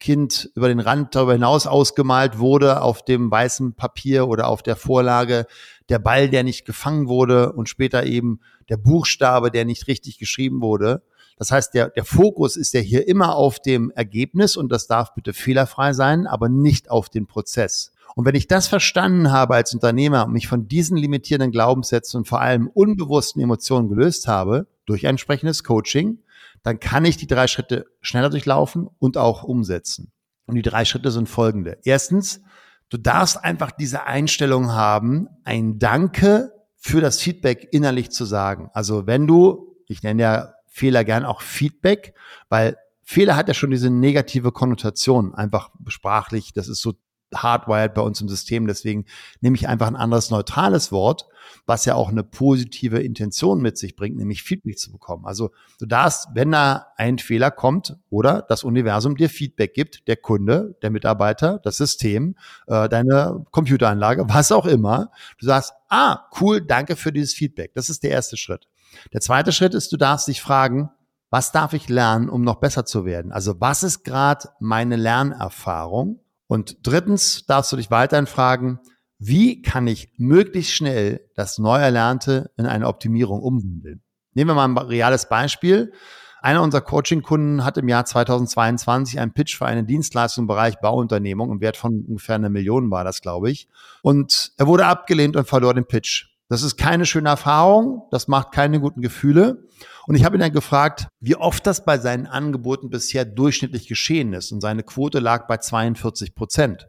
Kind 0.00 0.50
über 0.54 0.68
den 0.68 0.80
Rand 0.80 1.14
darüber 1.14 1.32
hinaus 1.32 1.66
ausgemalt 1.66 2.38
wurde 2.38 2.82
auf 2.82 3.04
dem 3.04 3.30
weißen 3.30 3.74
Papier 3.74 4.28
oder 4.28 4.48
auf 4.48 4.62
der 4.62 4.76
Vorlage, 4.76 5.46
der 5.88 5.98
Ball, 5.98 6.28
der 6.28 6.44
nicht 6.44 6.66
gefangen 6.66 7.08
wurde 7.08 7.52
und 7.52 7.68
später 7.68 8.04
eben 8.04 8.40
der 8.68 8.76
Buchstabe, 8.76 9.50
der 9.50 9.64
nicht 9.64 9.88
richtig 9.88 10.18
geschrieben 10.18 10.60
wurde. 10.60 11.02
Das 11.36 11.50
heißt, 11.50 11.74
der, 11.74 11.90
der 11.90 12.04
Fokus 12.04 12.56
ist 12.56 12.74
ja 12.74 12.80
hier 12.80 13.08
immer 13.08 13.34
auf 13.34 13.60
dem 13.60 13.90
Ergebnis 13.90 14.56
und 14.56 14.70
das 14.70 14.86
darf 14.86 15.14
bitte 15.14 15.32
fehlerfrei 15.32 15.92
sein, 15.92 16.26
aber 16.26 16.48
nicht 16.48 16.90
auf 16.90 17.08
den 17.08 17.26
Prozess. 17.26 17.92
Und 18.14 18.24
wenn 18.26 18.36
ich 18.36 18.46
das 18.46 18.68
verstanden 18.68 19.32
habe 19.32 19.56
als 19.56 19.74
Unternehmer 19.74 20.26
und 20.26 20.32
mich 20.32 20.46
von 20.46 20.68
diesen 20.68 20.96
limitierenden 20.96 21.50
Glaubenssätzen 21.50 22.18
und 22.18 22.28
vor 22.28 22.40
allem 22.40 22.68
unbewussten 22.68 23.42
Emotionen 23.42 23.88
gelöst 23.88 24.28
habe, 24.28 24.68
durch 24.86 25.04
entsprechendes 25.04 25.64
Coaching, 25.64 26.18
dann 26.62 26.78
kann 26.78 27.04
ich 27.04 27.16
die 27.16 27.26
drei 27.26 27.46
Schritte 27.46 27.86
schneller 28.00 28.30
durchlaufen 28.30 28.88
und 28.98 29.16
auch 29.16 29.42
umsetzen. 29.42 30.12
Und 30.46 30.54
die 30.54 30.62
drei 30.62 30.84
Schritte 30.84 31.10
sind 31.10 31.28
folgende. 31.28 31.78
Erstens, 31.84 32.40
du 32.88 32.98
darfst 32.98 33.42
einfach 33.42 33.72
diese 33.72 34.04
Einstellung 34.04 34.72
haben, 34.72 35.28
ein 35.44 35.78
Danke 35.78 36.52
für 36.76 37.00
das 37.00 37.20
Feedback 37.20 37.68
innerlich 37.72 38.10
zu 38.10 38.24
sagen. 38.24 38.70
Also 38.74 39.06
wenn 39.06 39.26
du, 39.26 39.74
ich 39.88 40.02
nenne 40.02 40.22
ja 40.22 40.54
Fehler 40.74 41.04
gern 41.04 41.24
auch 41.24 41.40
Feedback, 41.40 42.14
weil 42.48 42.76
Fehler 43.04 43.36
hat 43.36 43.46
ja 43.46 43.54
schon 43.54 43.70
diese 43.70 43.90
negative 43.90 44.50
Konnotation, 44.50 45.32
einfach 45.32 45.70
sprachlich, 45.86 46.52
das 46.52 46.66
ist 46.66 46.80
so 46.80 46.94
hardwired 47.32 47.94
bei 47.94 48.02
uns 48.02 48.20
im 48.20 48.28
System. 48.28 48.66
Deswegen 48.66 49.04
nehme 49.40 49.54
ich 49.54 49.68
einfach 49.68 49.86
ein 49.86 49.94
anderes 49.94 50.30
neutrales 50.30 50.90
Wort, 50.90 51.26
was 51.64 51.84
ja 51.84 51.94
auch 51.94 52.08
eine 52.08 52.24
positive 52.24 53.00
Intention 53.00 53.62
mit 53.62 53.78
sich 53.78 53.94
bringt, 53.94 54.16
nämlich 54.16 54.42
Feedback 54.42 54.78
zu 54.78 54.90
bekommen. 54.90 55.26
Also 55.26 55.52
du 55.78 55.86
darfst, 55.86 56.26
wenn 56.34 56.50
da 56.50 56.86
ein 56.96 57.18
Fehler 57.18 57.52
kommt 57.52 57.96
oder 58.10 58.44
das 58.48 58.64
Universum 58.64 59.16
dir 59.16 59.28
Feedback 59.28 59.74
gibt, 59.74 60.08
der 60.08 60.16
Kunde, 60.16 60.76
der 60.82 60.90
Mitarbeiter, 60.90 61.60
das 61.62 61.76
System, 61.76 62.34
äh, 62.66 62.88
deine 62.88 63.44
Computeranlage, 63.52 64.24
was 64.28 64.50
auch 64.50 64.66
immer, 64.66 65.12
du 65.38 65.46
sagst, 65.46 65.72
ah, 65.88 66.24
cool, 66.40 66.60
danke 66.60 66.96
für 66.96 67.12
dieses 67.12 67.32
Feedback. 67.32 67.74
Das 67.74 67.88
ist 67.88 68.02
der 68.02 68.10
erste 68.10 68.36
Schritt. 68.36 68.68
Der 69.12 69.20
zweite 69.20 69.52
Schritt 69.52 69.74
ist, 69.74 69.92
du 69.92 69.96
darfst 69.96 70.28
dich 70.28 70.42
fragen, 70.42 70.90
was 71.30 71.52
darf 71.52 71.72
ich 71.72 71.88
lernen, 71.88 72.28
um 72.28 72.42
noch 72.42 72.56
besser 72.56 72.84
zu 72.84 73.04
werden? 73.04 73.32
Also 73.32 73.60
was 73.60 73.82
ist 73.82 74.04
gerade 74.04 74.50
meine 74.60 74.96
Lernerfahrung? 74.96 76.20
Und 76.46 76.86
drittens 76.86 77.46
darfst 77.46 77.72
du 77.72 77.76
dich 77.76 77.90
weiterhin 77.90 78.26
fragen, 78.26 78.78
wie 79.18 79.62
kann 79.62 79.86
ich 79.86 80.12
möglichst 80.16 80.72
schnell 80.72 81.28
das 81.34 81.58
Neuerlernte 81.58 82.50
in 82.56 82.66
eine 82.66 82.86
Optimierung 82.86 83.40
umwandeln? 83.40 84.02
Nehmen 84.34 84.50
wir 84.50 84.54
mal 84.54 84.64
ein 84.64 84.76
reales 84.76 85.28
Beispiel. 85.28 85.92
Einer 86.40 86.62
unserer 86.62 86.82
Coaching-Kunden 86.82 87.64
hat 87.64 87.78
im 87.78 87.88
Jahr 87.88 88.04
2022 88.04 89.18
einen 89.18 89.32
Pitch 89.32 89.56
für 89.56 89.64
eine 89.64 89.84
Dienstleistung 89.84 90.42
im 90.42 90.48
Bereich 90.48 90.78
Bauunternehmung 90.78 91.50
im 91.50 91.60
Wert 91.60 91.78
von 91.78 92.04
ungefähr 92.06 92.34
einer 92.34 92.50
Million 92.50 92.90
war 92.90 93.02
das, 93.02 93.22
glaube 93.22 93.50
ich. 93.50 93.68
Und 94.02 94.52
er 94.58 94.66
wurde 94.66 94.84
abgelehnt 94.84 95.36
und 95.36 95.48
verlor 95.48 95.72
den 95.72 95.86
Pitch. 95.86 96.33
Das 96.48 96.62
ist 96.62 96.76
keine 96.76 97.06
schöne 97.06 97.30
Erfahrung, 97.30 98.02
das 98.10 98.28
macht 98.28 98.52
keine 98.52 98.80
guten 98.80 99.00
Gefühle. 99.00 99.66
Und 100.06 100.14
ich 100.14 100.24
habe 100.24 100.36
ihn 100.36 100.40
dann 100.40 100.52
gefragt, 100.52 101.08
wie 101.20 101.36
oft 101.36 101.66
das 101.66 101.84
bei 101.84 101.98
seinen 101.98 102.26
Angeboten 102.26 102.90
bisher 102.90 103.24
durchschnittlich 103.24 103.88
geschehen 103.88 104.34
ist. 104.34 104.52
Und 104.52 104.60
seine 104.60 104.82
Quote 104.82 105.20
lag 105.20 105.46
bei 105.46 105.56
42 105.56 106.34
Prozent. 106.34 106.88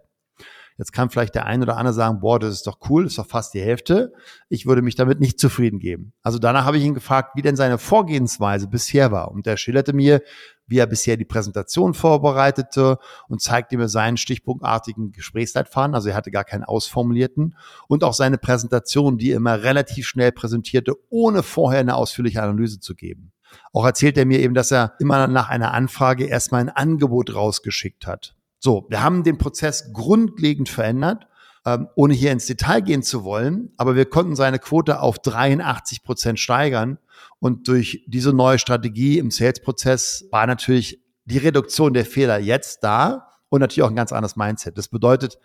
Jetzt 0.77 0.91
kann 0.91 1.09
vielleicht 1.09 1.35
der 1.35 1.45
eine 1.45 1.63
oder 1.63 1.77
andere 1.77 1.93
sagen, 1.93 2.19
boah, 2.19 2.37
das 2.37 2.53
ist 2.53 2.67
doch 2.67 2.79
cool, 2.89 3.03
das 3.03 3.13
ist 3.13 3.17
doch 3.17 3.27
fast 3.27 3.53
die 3.53 3.61
Hälfte. 3.61 4.11
Ich 4.49 4.65
würde 4.65 4.81
mich 4.81 4.95
damit 4.95 5.21
nicht 5.21 5.39
zufrieden 5.39 5.79
geben. 5.79 6.11
Also 6.21 6.37
danach 6.37 6.65
habe 6.65 6.77
ich 6.77 6.83
ihn 6.83 6.93
gefragt, 6.93 7.31
wie 7.35 7.41
denn 7.41 7.55
seine 7.55 7.77
Vorgehensweise 7.77 8.67
bisher 8.67 9.11
war. 9.11 9.31
Und 9.31 9.47
er 9.47 9.55
schilderte 9.55 9.93
mir, 9.93 10.21
wie 10.67 10.77
er 10.77 10.87
bisher 10.87 11.15
die 11.15 11.25
Präsentation 11.25 11.93
vorbereitete 11.93 12.97
und 13.29 13.41
zeigte 13.41 13.77
mir 13.77 13.87
seinen 13.87 14.17
stichpunktartigen 14.17 15.13
Gesprächsleitfaden. 15.13 15.95
Also 15.95 16.09
er 16.09 16.15
hatte 16.15 16.31
gar 16.31 16.43
keinen 16.43 16.65
ausformulierten 16.65 17.55
und 17.87 18.03
auch 18.03 18.13
seine 18.13 18.37
Präsentation, 18.37 19.17
die 19.17 19.31
er 19.31 19.37
immer 19.37 19.63
relativ 19.63 20.07
schnell 20.07 20.33
präsentierte, 20.33 20.93
ohne 21.09 21.41
vorher 21.43 21.79
eine 21.79 21.95
ausführliche 21.95 22.43
Analyse 22.43 22.81
zu 22.81 22.95
geben. 22.95 23.31
Auch 23.71 23.85
erzählt 23.85 24.17
er 24.17 24.25
mir 24.25 24.39
eben, 24.39 24.53
dass 24.53 24.71
er 24.71 24.93
immer 24.99 25.27
nach 25.27 25.49
einer 25.49 25.73
Anfrage 25.73 26.25
erstmal 26.25 26.61
ein 26.61 26.69
Angebot 26.69 27.33
rausgeschickt 27.33 28.07
hat. 28.07 28.34
So, 28.65 28.87
wir 28.89 29.03
haben 29.03 29.23
den 29.23 29.37
Prozess 29.37 29.93
grundlegend 29.93 30.69
verändert, 30.69 31.27
ähm, 31.67 31.87
ohne 31.93 32.15
hier 32.15 32.31
ins 32.31 32.47
Detail 32.47 32.81
gehen 32.81 33.03
zu 33.03 33.23
wollen, 33.23 33.71
aber 33.77 33.95
wir 33.95 34.05
konnten 34.05 34.35
seine 34.35 34.57
Quote 34.57 35.01
auf 35.01 35.19
83 35.19 36.01
Prozent 36.01 36.39
steigern 36.39 36.97
und 37.37 37.67
durch 37.67 38.03
diese 38.07 38.33
neue 38.33 38.57
Strategie 38.57 39.19
im 39.19 39.29
Sales-Prozess 39.29 40.25
war 40.31 40.47
natürlich 40.47 40.99
die 41.25 41.37
Reduktion 41.37 41.93
der 41.93 42.07
Fehler 42.07 42.39
jetzt 42.39 42.79
da 42.83 43.27
und 43.49 43.59
natürlich 43.59 43.83
auch 43.83 43.91
ein 43.91 43.95
ganz 43.95 44.11
anderes 44.11 44.35
Mindset. 44.35 44.79
Das 44.79 44.87
bedeutet, 44.87 45.37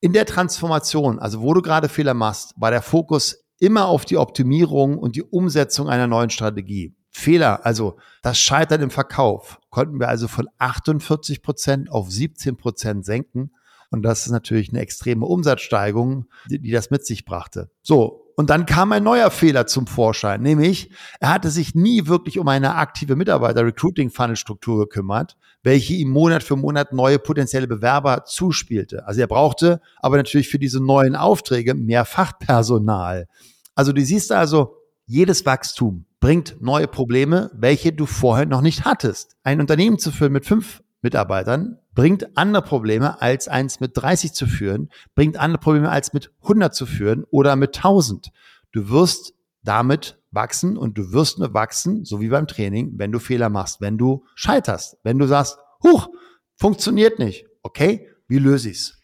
in 0.00 0.12
der 0.12 0.26
Transformation, 0.26 1.20
also 1.20 1.42
wo 1.42 1.54
du 1.54 1.62
gerade 1.62 1.88
Fehler 1.88 2.14
machst, 2.14 2.52
war 2.56 2.72
der 2.72 2.82
Fokus 2.82 3.44
immer 3.60 3.86
auf 3.86 4.04
die 4.04 4.16
Optimierung 4.16 4.98
und 4.98 5.14
die 5.14 5.22
Umsetzung 5.22 5.88
einer 5.88 6.08
neuen 6.08 6.30
Strategie. 6.30 6.96
Fehler, 7.16 7.64
also 7.64 7.96
das 8.22 8.38
Scheitern 8.38 8.82
im 8.82 8.90
Verkauf, 8.90 9.58
konnten 9.70 9.98
wir 9.98 10.08
also 10.08 10.28
von 10.28 10.48
48 10.58 11.42
Prozent 11.42 11.90
auf 11.90 12.10
17 12.10 12.56
Prozent 12.56 13.04
senken. 13.04 13.52
Und 13.90 14.02
das 14.02 14.26
ist 14.26 14.32
natürlich 14.32 14.68
eine 14.68 14.80
extreme 14.80 15.24
Umsatzsteigerung, 15.24 16.26
die, 16.50 16.58
die 16.58 16.72
das 16.72 16.90
mit 16.90 17.06
sich 17.06 17.24
brachte. 17.24 17.70
So, 17.82 18.32
und 18.36 18.50
dann 18.50 18.66
kam 18.66 18.92
ein 18.92 19.02
neuer 19.02 19.30
Fehler 19.30 19.66
zum 19.66 19.86
Vorschein, 19.86 20.42
nämlich 20.42 20.90
er 21.20 21.30
hatte 21.30 21.50
sich 21.50 21.74
nie 21.74 22.06
wirklich 22.06 22.38
um 22.38 22.48
eine 22.48 22.74
aktive 22.74 23.16
Mitarbeiter-Recruiting-Funnel-Struktur 23.16 24.80
gekümmert, 24.80 25.38
welche 25.62 25.94
ihm 25.94 26.10
Monat 26.10 26.42
für 26.42 26.56
Monat 26.56 26.92
neue 26.92 27.18
potenzielle 27.18 27.66
Bewerber 27.66 28.24
zuspielte. 28.26 29.06
Also 29.06 29.22
er 29.22 29.26
brauchte 29.26 29.80
aber 30.00 30.18
natürlich 30.18 30.50
für 30.50 30.58
diese 30.58 30.84
neuen 30.84 31.16
Aufträge 31.16 31.74
mehr 31.74 32.04
Fachpersonal. 32.04 33.26
Also 33.74 33.92
du 33.92 34.04
siehst 34.04 34.32
also, 34.32 34.76
jedes 35.06 35.46
Wachstum 35.46 36.04
bringt 36.20 36.60
neue 36.60 36.88
Probleme, 36.88 37.50
welche 37.54 37.92
du 37.92 38.06
vorher 38.06 38.46
noch 38.46 38.60
nicht 38.60 38.84
hattest. 38.84 39.36
Ein 39.44 39.60
Unternehmen 39.60 39.98
zu 39.98 40.10
führen 40.10 40.32
mit 40.32 40.44
fünf 40.44 40.82
Mitarbeitern 41.00 41.78
bringt 41.94 42.36
andere 42.36 42.62
Probleme 42.62 43.22
als 43.22 43.48
eins 43.48 43.80
mit 43.80 43.92
30 43.94 44.32
zu 44.32 44.46
führen, 44.46 44.90
bringt 45.14 45.36
andere 45.36 45.60
Probleme 45.60 45.90
als 45.90 46.12
mit 46.12 46.32
100 46.42 46.74
zu 46.74 46.84
führen 46.84 47.24
oder 47.30 47.54
mit 47.56 47.76
1000. 47.76 48.32
Du 48.72 48.90
wirst 48.90 49.34
damit 49.62 50.18
wachsen 50.30 50.76
und 50.76 50.98
du 50.98 51.12
wirst 51.12 51.38
nur 51.38 51.54
wachsen, 51.54 52.04
so 52.04 52.20
wie 52.20 52.28
beim 52.28 52.46
Training, 52.46 52.94
wenn 52.96 53.12
du 53.12 53.18
Fehler 53.18 53.48
machst, 53.48 53.80
wenn 53.80 53.98
du 53.98 54.24
scheiterst, 54.34 54.98
wenn 55.04 55.18
du 55.18 55.26
sagst, 55.26 55.58
huch, 55.82 56.08
funktioniert 56.56 57.18
nicht. 57.18 57.46
Okay, 57.62 58.08
wie 58.28 58.38
löse 58.38 58.70
ich's? 58.70 59.00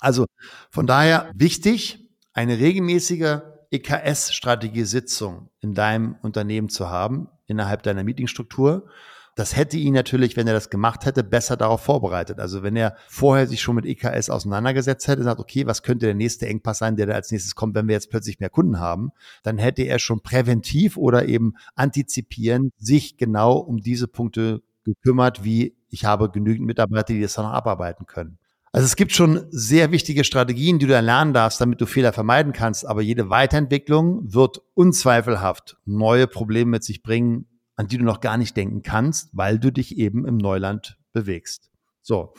Also 0.00 0.26
von 0.70 0.86
daher 0.86 1.30
wichtig, 1.34 2.06
eine 2.32 2.58
regelmäßige 2.58 3.40
EKS-Strategie-Sitzung 3.70 5.50
in 5.60 5.74
deinem 5.74 6.16
Unternehmen 6.22 6.68
zu 6.68 6.88
haben, 6.88 7.28
innerhalb 7.46 7.82
deiner 7.82 8.04
Meetingstruktur 8.04 8.88
das 9.36 9.54
hätte 9.54 9.76
ihn 9.76 9.92
natürlich, 9.92 10.34
wenn 10.38 10.46
er 10.46 10.54
das 10.54 10.70
gemacht 10.70 11.04
hätte, 11.04 11.22
besser 11.22 11.58
darauf 11.58 11.82
vorbereitet. 11.82 12.40
Also 12.40 12.62
wenn 12.62 12.74
er 12.74 12.96
vorher 13.06 13.46
sich 13.46 13.60
schon 13.60 13.76
mit 13.76 13.84
EKS 13.84 14.30
auseinandergesetzt 14.30 15.06
hätte, 15.08 15.22
sagt, 15.22 15.40
okay, 15.40 15.66
was 15.66 15.82
könnte 15.82 16.06
der 16.06 16.14
nächste 16.14 16.46
Engpass 16.46 16.78
sein, 16.78 16.96
der 16.96 17.04
da 17.04 17.12
als 17.12 17.30
nächstes 17.30 17.54
kommt, 17.54 17.74
wenn 17.74 17.86
wir 17.86 17.92
jetzt 17.92 18.10
plötzlich 18.10 18.40
mehr 18.40 18.48
Kunden 18.48 18.80
haben, 18.80 19.10
dann 19.42 19.58
hätte 19.58 19.82
er 19.82 19.98
schon 19.98 20.22
präventiv 20.22 20.96
oder 20.96 21.28
eben 21.28 21.52
antizipierend 21.74 22.72
sich 22.78 23.18
genau 23.18 23.58
um 23.58 23.76
diese 23.76 24.08
Punkte 24.08 24.62
gekümmert, 24.84 25.44
wie 25.44 25.76
ich 25.90 26.06
habe 26.06 26.30
genügend 26.30 26.66
Mitarbeiter, 26.66 27.12
die 27.12 27.20
das 27.20 27.34
dann 27.34 27.44
noch 27.44 27.52
abarbeiten 27.52 28.06
können. 28.06 28.38
Also 28.76 28.84
es 28.84 28.96
gibt 28.96 29.12
schon 29.12 29.46
sehr 29.48 29.90
wichtige 29.90 30.22
Strategien, 30.22 30.78
die 30.78 30.86
du 30.86 30.92
erlernen 30.92 31.32
darfst, 31.32 31.62
damit 31.62 31.80
du 31.80 31.86
Fehler 31.86 32.12
vermeiden 32.12 32.52
kannst. 32.52 32.86
Aber 32.86 33.00
jede 33.00 33.30
Weiterentwicklung 33.30 34.34
wird 34.34 34.60
unzweifelhaft 34.74 35.78
neue 35.86 36.26
Probleme 36.26 36.72
mit 36.72 36.84
sich 36.84 37.02
bringen, 37.02 37.46
an 37.76 37.88
die 37.88 37.96
du 37.96 38.04
noch 38.04 38.20
gar 38.20 38.36
nicht 38.36 38.54
denken 38.54 38.82
kannst, 38.82 39.30
weil 39.32 39.58
du 39.58 39.72
dich 39.72 39.96
eben 39.96 40.26
im 40.26 40.36
Neuland 40.36 40.98
bewegst. 41.14 41.70
So. 42.02 42.34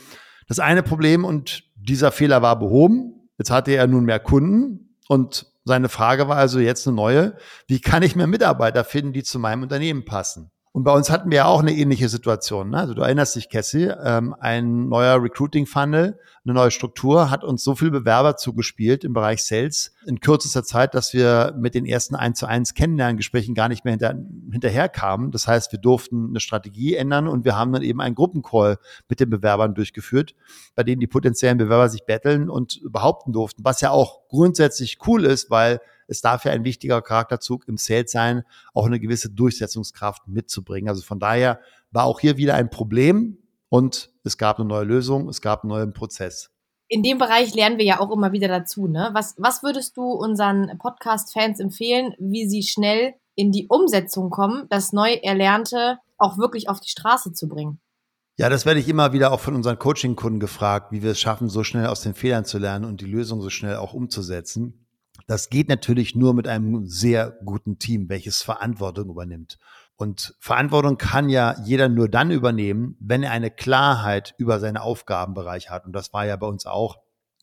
Das 0.48 0.60
eine 0.60 0.84
Problem 0.84 1.26
und 1.26 1.64
dieser 1.74 2.12
Fehler 2.12 2.44
war 2.44 2.60
behoben. 2.60 3.16
Jetzt 3.40 3.50
hatte 3.50 3.72
er 3.72 3.88
nun 3.88 4.06
mehr 4.06 4.20
Kunden 4.20 4.96
und 5.08 5.52
seine 5.66 5.90
Frage 5.90 6.28
war 6.28 6.38
also 6.38 6.60
jetzt 6.60 6.88
eine 6.88 6.96
neue. 6.96 7.36
Wie 7.66 7.82
kann 7.82 8.04
ich 8.04 8.16
mehr 8.16 8.28
Mitarbeiter 8.28 8.84
finden, 8.84 9.12
die 9.12 9.24
zu 9.24 9.40
meinem 9.40 9.64
Unternehmen 9.64 10.06
passen? 10.06 10.52
Und 10.78 10.84
bei 10.84 10.94
uns 10.94 11.10
hatten 11.10 11.32
wir 11.32 11.38
ja 11.38 11.46
auch 11.46 11.62
eine 11.62 11.74
ähnliche 11.74 12.08
Situation. 12.08 12.70
Ne? 12.70 12.78
Also 12.78 12.94
du 12.94 13.02
erinnerst 13.02 13.36
dich, 13.36 13.50
Cassie, 13.50 13.92
ähm, 14.00 14.36
ein 14.40 14.90
neuer 14.90 15.20
Recruiting-Funnel, 15.20 16.20
eine 16.46 16.54
neue 16.54 16.70
Struktur 16.70 17.32
hat 17.32 17.44
uns 17.44 17.64
so 17.64 17.74
viel 17.74 17.90
Bewerber 17.90 18.38
zugespielt 18.38 19.04
im 19.04 19.14
Bereich 19.14 19.44
Sales 19.44 19.96
in 20.06 20.20
kürzester 20.20 20.64
Zeit, 20.64 20.94
dass 20.94 21.16
wir 21.16 21.56
mit 21.58 21.74
den 21.74 21.88
ersten 21.88 22.14
1 22.14 22.38
zu 22.38 22.46
1 22.46 22.76
Kennenlerngesprächen 22.76 23.56
gar 23.56 23.70
nicht 23.70 23.86
mehr 23.86 23.94
hinter, 23.94 24.14
hinterher 24.52 24.88
kamen. 24.88 25.32
Das 25.32 25.48
heißt, 25.48 25.72
wir 25.72 25.80
durften 25.80 26.28
eine 26.30 26.40
Strategie 26.40 26.94
ändern 26.94 27.28
und 27.28 27.44
wir 27.44 27.58
haben 27.58 27.74
dann 27.74 27.82
eben 27.82 28.00
einen 28.00 28.14
Gruppencall 28.14 28.78
mit 29.10 29.20
den 29.20 29.32
Bewerbern 29.32 29.74
durchgeführt, 29.74 30.36
bei 30.76 30.84
denen 30.84 31.00
die 31.00 31.08
potenziellen 31.08 31.58
Bewerber 31.58 31.90
sich 31.90 32.06
betteln 32.06 32.52
und 32.52 32.82
behaupten 32.88 33.34
durften, 33.34 33.66
was 33.66 33.82
ja 33.82 33.90
auch 33.90 34.28
grundsätzlich 34.28 35.00
cool 35.08 35.26
ist, 35.26 35.50
weil 35.50 35.82
es 36.08 36.22
darf 36.22 36.46
ja 36.46 36.52
ein 36.52 36.64
wichtiger 36.64 37.02
Charakterzug 37.02 37.68
im 37.68 37.78
Sales 37.78 38.12
sein, 38.12 38.44
auch 38.74 38.86
eine 38.86 39.00
gewisse 39.00 39.30
Durchsetzungskraft 39.30 40.28
mitzubringen. 40.28 40.90
Also 40.90 41.04
von 41.04 41.20
daher 41.20 41.60
war 41.92 42.06
auch 42.06 42.20
hier 42.20 42.38
wieder 42.38 42.56
ein 42.56 42.70
Problem 42.70 43.38
und 43.70 44.12
es 44.24 44.38
gab 44.38 44.60
eine 44.60 44.68
neue 44.68 44.86
Lösung, 44.86 45.30
es 45.30 45.42
gab 45.42 45.64
einen 45.64 45.70
neuen 45.70 45.94
Prozess. 45.94 46.50
In 46.90 47.04
dem 47.04 47.18
Bereich 47.18 47.54
lernen 47.54 47.78
wir 47.78 47.86
ja 47.86 48.00
auch 48.00 48.12
immer 48.12 48.32
wieder 48.32 48.48
dazu. 48.48 48.88
Ne? 48.88 49.10
Was, 49.12 49.36
was 49.38 49.62
würdest 49.62 49.98
du 49.98 50.04
unseren 50.04 50.78
Podcast-Fans 50.78 51.60
empfehlen, 51.60 52.14
wie 52.18 52.48
sie 52.48 52.64
schnell 52.64 53.16
in 53.36 53.52
die 53.52 53.68
Umsetzung 53.68 54.30
kommen, 54.30 54.68
das 54.70 54.94
neu 54.94 55.14
Erlernte 55.22 56.00
auch 56.18 56.38
wirklich 56.38 56.70
auf 56.70 56.80
die 56.80 56.90
Straße 56.90 57.34
zu 57.34 57.50
bringen? 57.50 57.82
Ja, 58.38 58.50
das 58.50 58.66
werde 58.66 58.80
ich 58.80 58.88
immer 58.88 59.14
wieder 59.14 59.32
auch 59.32 59.40
von 59.40 59.56
unseren 59.56 59.80
Coaching-Kunden 59.80 60.40
gefragt, 60.40 60.92
wie 60.92 61.02
wir 61.02 61.12
es 61.12 61.20
schaffen, 61.20 61.50
so 61.50 61.64
schnell 61.64 61.88
aus 61.88 62.02
den 62.02 62.14
Fehlern 62.14 62.46
zu 62.46 62.58
lernen 62.58 62.86
und 62.86 63.02
die 63.02 63.06
Lösung 63.06 63.42
so 63.42 63.50
schnell 63.50 63.78
auch 63.78 63.94
umzusetzen. 63.94 64.87
Das 65.26 65.50
geht 65.50 65.70
natürlich 65.70 66.16
nur 66.16 66.34
mit 66.34 66.48
einem 66.48 66.86
sehr 66.86 67.32
guten 67.44 67.80
Team, 67.80 68.10
welches 68.10 68.42
Verantwortung 68.42 69.10
übernimmt. 69.10 69.58
Und 69.96 70.36
Verantwortung 70.40 70.98
kann 70.98 71.28
ja 71.28 71.56
jeder 71.64 71.90
nur 71.90 72.08
dann 72.08 72.30
übernehmen, 72.30 72.96
wenn 73.00 73.24
er 73.24 73.32
eine 73.32 73.50
Klarheit 73.50 74.36
über 74.38 74.60
seine 74.60 74.84
Aufgabenbereich 74.84 75.72
hat. 75.72 75.86
Und 75.86 75.94
das 75.94 76.14
war 76.14 76.26
ja 76.26 76.36
bei 76.36 76.46
uns 76.46 76.68
auch 76.68 77.00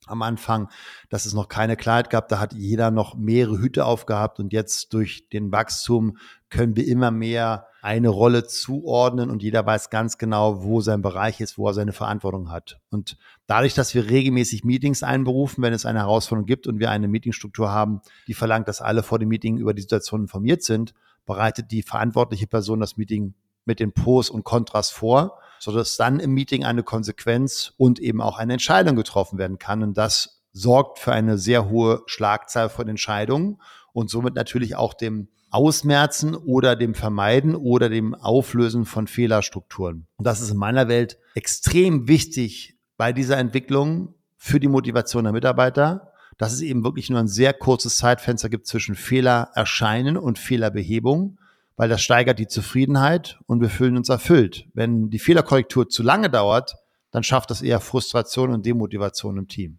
am 0.07 0.23
Anfang, 0.23 0.69
dass 1.09 1.27
es 1.27 1.35
noch 1.35 1.49
keine 1.49 1.77
Klarheit 1.77 2.11
gab. 2.11 2.29
Da 2.29 2.39
hat 2.39 2.53
jeder 2.53 2.91
noch 2.91 3.15
mehrere 3.15 3.59
Hüte 3.59 3.85
aufgehabt 3.85 4.39
und 4.39 4.53
jetzt 4.53 4.93
durch 4.93 5.29
den 5.29 5.53
Wachstum 5.53 6.19
können 6.51 6.77
wir 6.77 6.87
immer 6.87 7.11
mehr 7.11 7.67
eine 7.83 8.09
Rolle 8.09 8.47
zuordnen 8.47 9.29
und 9.29 9.43
jeder 9.43 9.67
weiß 9.67 9.91
ganz 9.91 10.17
genau, 10.17 10.63
wo 10.63 10.81
sein 10.81 11.03
Bereich 11.03 11.41
ist, 11.41 11.59
wo 11.59 11.69
er 11.69 11.75
seine 11.75 11.93
Verantwortung 11.93 12.51
hat. 12.51 12.81
Und 12.91 13.19
dadurch, 13.47 13.75
dass 13.75 13.95
wir 13.95 14.09
regelmäßig 14.09 14.65
Meetings 14.65 15.03
einberufen, 15.03 15.63
wenn 15.63 15.73
es 15.73 15.85
eine 15.85 15.99
Herausforderung 16.01 16.47
gibt 16.47 16.67
und 16.67 16.79
wir 16.79 16.91
eine 16.91 17.09
Meetingstruktur 17.09 17.71
haben, 17.71 18.01
die 18.27 18.35
verlangt, 18.35 18.69
dass 18.69 18.81
alle 18.81 19.03
vor 19.03 19.19
dem 19.19 19.29
Meeting 19.29 19.59
über 19.59 19.75
die 19.75 19.83
Situation 19.83 20.23
informiert 20.23 20.63
sind, 20.63 20.95
bereitet 21.27 21.71
die 21.71 21.83
verantwortliche 21.83 22.47
Person 22.47 22.81
das 22.81 22.97
Meeting 22.97 23.35
mit 23.65 23.81
den 23.81 23.93
Pros 23.93 24.31
und 24.31 24.45
Kontras 24.45 24.91
vor, 24.91 25.39
sodass 25.65 25.97
dann 25.97 26.21
im 26.21 26.33
Meeting 26.35 26.63
eine 26.65 26.83
Konsequenz 26.83 27.73
und 27.79 27.99
eben 27.99 28.21
auch 28.21 28.39
eine 28.39 28.53
Entscheidung 28.53 28.97
getroffen 28.97 29.39
werden 29.39 29.59
kann. 29.59 29.83
Und 29.83 29.97
das 29.97 30.43
sorgt 30.53 30.99
für 30.99 31.13
eine 31.13 31.39
sehr 31.39 31.71
hohe 31.71 32.03
Schlagzahl 32.05 32.69
von 32.69 32.87
Entscheidungen 32.87 33.63
und 33.95 34.11
somit 34.11 34.35
natürlich 34.35 34.77
auch 34.77 34.93
dem 34.93 35.29
Ausmerzen 35.51 36.35
oder 36.35 36.77
dem 36.77 36.95
Vermeiden 36.95 37.55
oder 37.55 37.89
dem 37.89 38.15
Auflösen 38.15 38.85
von 38.85 39.07
Fehlerstrukturen. 39.07 40.07
Und 40.17 40.27
das 40.27 40.43
ist 40.43 40.51
in 40.51 40.59
meiner 40.59 40.89
Welt 40.89 41.19
extrem 41.35 42.09
wichtig 42.09 42.77
bei 42.99 43.15
dieser 43.15 43.39
Entwicklung 43.39 44.15
für 44.37 44.61
die 44.61 44.69
Motivation 44.69 45.25
der 45.25 45.33
Mitarbeiter, 45.33 46.13
dass 46.37 46.53
es 46.53 46.61
eben 46.61 46.85
wirklich 46.85 47.09
nur 47.09 47.21
ein 47.21 47.29
sehr 47.29 47.55
kurzes 47.55 47.97
Zeitfenster 47.97 48.51
gibt 48.51 48.67
zwischen 48.67 48.97
Fehlererscheinen 48.97 50.19
und 50.19 50.39
Fehlerbehebung, 50.39 51.39
weil 51.77 51.89
das 51.89 52.03
steigert 52.03 52.39
die 52.39 52.47
Zufriedenheit 52.47 53.39
und 53.47 53.61
wir 53.61 53.71
fühlen 53.71 53.97
uns 53.97 54.09
erfüllt. 54.09 54.67
Wenn 54.75 55.11
die 55.11 55.19
Fehlerkorrektur 55.19 55.89
zu 55.89 56.03
lange 56.03 56.31
dauert, 56.31 56.77
dann 57.11 57.23
schafft 57.23 57.51
das 57.51 57.63
eher 57.63 57.81
Frustration 57.81 58.51
und 58.51 58.67
Demotivation 58.67 59.39
im 59.39 59.49
Team. 59.49 59.79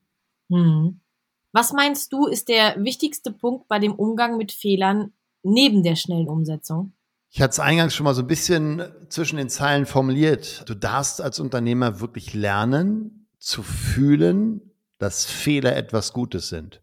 Hm. 0.50 1.02
Was 1.52 1.72
meinst 1.72 2.12
du, 2.12 2.28
ist 2.28 2.50
der 2.50 2.84
wichtigste 2.84 3.32
Punkt 3.32 3.68
bei 3.68 3.80
dem 3.80 3.94
Umgang 3.94 4.38
mit 4.38 4.52
Fehlern 4.52 5.14
neben 5.42 5.84
der 5.84 5.96
schnellen 5.96 6.28
Umsetzung? 6.28 6.94
Ich 7.30 7.42
hatte 7.42 7.52
es 7.52 7.60
eingangs 7.60 7.94
schon 7.94 8.06
mal 8.06 8.14
so 8.14 8.22
ein 8.22 8.28
bisschen 8.28 8.84
zwischen 9.10 9.38
den 9.38 9.50
Zeilen 9.50 9.86
formuliert. 9.86 10.64
Du 10.70 10.74
darfst 10.74 11.22
als 11.22 11.40
Unternehmer 11.40 12.00
wirklich 12.00 12.34
lernen 12.34 13.28
zu 13.40 13.64
fühlen, 13.64 14.72
dass 14.98 15.26
Fehler 15.26 15.76
etwas 15.76 16.14
Gutes 16.14 16.50
sind. 16.50 16.82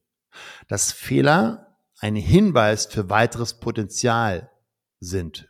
Dass 0.68 0.92
Fehler 0.92 1.78
ein 2.00 2.16
Hinweis 2.16 2.87
für 2.87 3.08
weiteres 3.08 3.60
Potenzial 3.60 4.50
sind. 5.02 5.48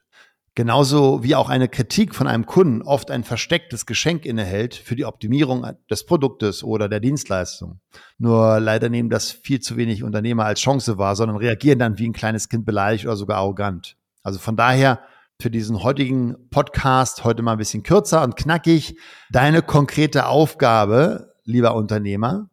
Genauso 0.55 1.23
wie 1.23 1.35
auch 1.35 1.49
eine 1.49 1.67
Kritik 1.67 2.15
von 2.15 2.27
einem 2.27 2.45
Kunden 2.45 2.83
oft 2.83 3.11
ein 3.11 3.25
verstecktes 3.25 3.87
Geschenk 3.87 4.27
innehält 4.27 4.75
für 4.75 4.97
die 4.97 5.07
Optimierung 5.07 5.67
des 5.91 6.05
Produktes 6.05 6.63
oder 6.63 6.91
der 6.91 7.01
Dienstleistung. 7.01 7.81
Nur 8.19 8.61
leider 8.61 8.91
nehmen 8.91 9.09
das 9.09 9.31
viel 9.31 9.61
zu 9.61 9.79
wenig 9.79 10.03
Unternehmer 10.03 10.45
als 10.45 10.61
Chance 10.61 10.99
wahr, 10.99 11.17
sondern 11.17 11.39
reagieren 11.39 11.79
dann 11.79 11.99
wie 11.99 12.07
ein 12.07 12.13
kleines 12.13 12.51
Kind 12.51 12.67
beleidigt 12.67 13.07
oder 13.07 13.17
sogar 13.17 13.39
arrogant. 13.39 13.97
Also 14.23 14.39
von 14.39 14.55
daher 14.55 15.01
für 15.41 15.51
diesen 15.51 15.83
heutigen 15.83 16.37
Podcast 16.51 17.25
heute 17.25 17.43
mal 17.43 17.53
ein 17.53 17.59
bisschen 17.59 17.83
kürzer 17.83 18.23
und 18.23 18.37
knackig. 18.37 18.99
Deine 19.31 19.63
konkrete 19.63 20.27
Aufgabe, 20.27 21.33
lieber 21.45 21.75
Unternehmer, 21.75 22.51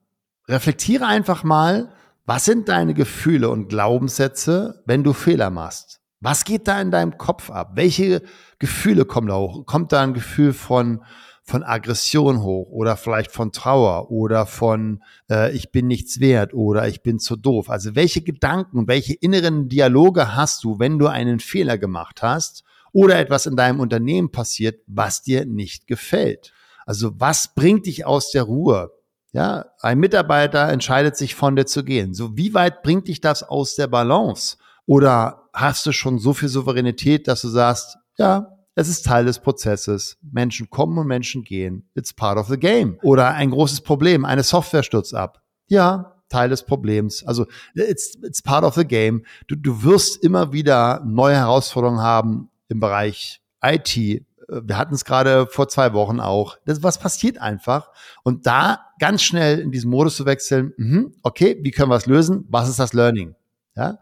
reflektiere 0.47 1.05
einfach 1.05 1.43
mal, 1.43 1.91
was 2.25 2.45
sind 2.45 2.69
deine 2.69 2.93
Gefühle 2.93 3.49
und 3.49 3.67
Glaubenssätze, 3.67 4.83
wenn 4.85 5.03
du 5.03 5.12
Fehler 5.12 5.49
machst? 5.49 5.98
Was 6.21 6.43
geht 6.43 6.67
da 6.67 6.82
in 6.82 6.91
deinem 6.91 7.17
Kopf 7.17 7.49
ab? 7.49 7.71
Welche 7.75 8.21
Gefühle 8.60 9.05
kommen 9.05 9.27
da 9.27 9.38
hoch? 9.38 9.65
Kommt 9.65 9.93
da 9.93 10.03
ein 10.03 10.13
Gefühl 10.13 10.51
von, 10.51 11.01
von 11.43 11.63
Aggression 11.63 12.41
hoch 12.41 12.69
oder 12.71 12.97
vielleicht 12.97 13.32
von 13.32 13.53
Trauer 13.53 14.12
oder 14.12 14.45
von 14.45 15.01
äh, 15.32 15.55
ich 15.55 15.71
bin 15.71 15.88
nichts 15.88 16.19
wert 16.19 16.53
oder 16.53 16.89
ich 16.89 17.03
bin 17.03 17.19
zu 17.19 17.38
doof? 17.38 17.69
Also 17.69 17.95
welche 17.95 18.21
Gedanken, 18.21 18.89
welche 18.89 19.13
inneren 19.13 19.69
Dialoge 19.69 20.36
hast 20.36 20.65
du, 20.65 20.77
wenn 20.77 20.99
du 20.99 21.08
einen 21.08 21.39
Fehler 21.39 21.77
gemacht 21.77 22.21
hast 22.21 22.65
oder 22.91 23.17
etwas 23.17 23.45
in 23.45 23.55
deinem 23.55 23.79
Unternehmen 23.79 24.29
passiert, 24.29 24.82
was 24.88 25.21
dir 25.21 25.45
nicht 25.45 25.88
gefällt? 25.88 26.51
Also 26.86 27.12
was 27.17 27.55
bringt 27.55 27.86
dich 27.86 28.05
aus 28.05 28.32
der 28.32 28.43
Ruhe? 28.43 28.91
Ja, 29.32 29.67
ein 29.79 29.99
Mitarbeiter 29.99 30.67
entscheidet 30.67 31.15
sich 31.15 31.36
von 31.36 31.55
dir 31.55 31.65
zu 31.65 31.86
gehen. 31.86 32.13
So 32.13 32.36
wie 32.36 32.53
weit 32.53 32.84
bringt 32.84 33.08
dich 33.08 33.21
das 33.21 33.43
aus 33.43 33.75
der 33.75 33.88
Balance? 33.88 34.58
Oder 34.89 35.49
hast 35.54 35.86
du 35.86 35.91
schon 35.91 36.17
so 36.17 36.34
viel 36.34 36.49
Souveränität, 36.49 37.28
dass 37.28 37.43
du 37.43 37.47
sagst, 37.47 37.99
ja, 38.17 38.58
es 38.73 38.89
ist 38.89 39.06
Teil 39.06 39.23
des 39.23 39.38
Prozesses. 39.38 40.17
Menschen 40.23 40.71
kommen 40.71 40.97
und 40.97 41.06
Menschen 41.06 41.43
gehen. 41.43 41.88
It's 41.93 42.12
part 42.12 42.39
of 42.39 42.47
the 42.47 42.58
game. 42.58 42.97
Oder 43.04 43.36
ein 43.36 43.52
großes 43.52 43.82
Problem, 43.82 44.25
eine 44.25 44.41
Software 44.41 44.82
stürzt 44.82 45.13
ab. 45.13 45.43
Ja, 45.67 46.15
Teil 46.28 46.49
des 46.49 46.63
Problems. 46.63 47.23
Also 47.23 47.45
it's, 47.75 48.17
it's 48.23 48.41
part 48.41 48.63
of 48.63 48.73
the 48.73 48.84
game. 48.84 49.25
Du, 49.47 49.56
du 49.56 49.84
wirst 49.84 50.23
immer 50.23 50.54
wieder 50.54 51.04
neue 51.06 51.36
Herausforderungen 51.36 52.02
haben 52.02 52.49
im 52.67 52.80
Bereich 52.80 53.43
IT. 53.63 53.95
Wir 53.95 54.75
hatten 54.75 54.95
es 54.95 55.06
gerade 55.06 55.45
vor 55.45 55.67
zwei 55.67 55.93
Wochen 55.93 56.19
auch. 56.19 56.58
Das, 56.65 56.82
was 56.82 56.97
passiert 56.97 57.38
einfach? 57.39 57.91
Und 58.23 58.47
da 58.47 58.80
ganz 58.99 59.21
schnell 59.21 59.60
in 59.60 59.69
diesen 59.69 59.91
Modus 59.91 60.15
zu 60.15 60.25
wechseln, 60.25 60.73
mh, 60.78 61.12
okay, 61.21 61.60
wie 61.62 61.69
können 61.69 61.91
wir 61.91 61.95
es 61.95 62.08
lösen? 62.08 62.47
Was 62.49 62.67
ist 62.67 62.80
das 62.80 62.93
Learning? 62.93 63.36
Ja? 63.75 63.99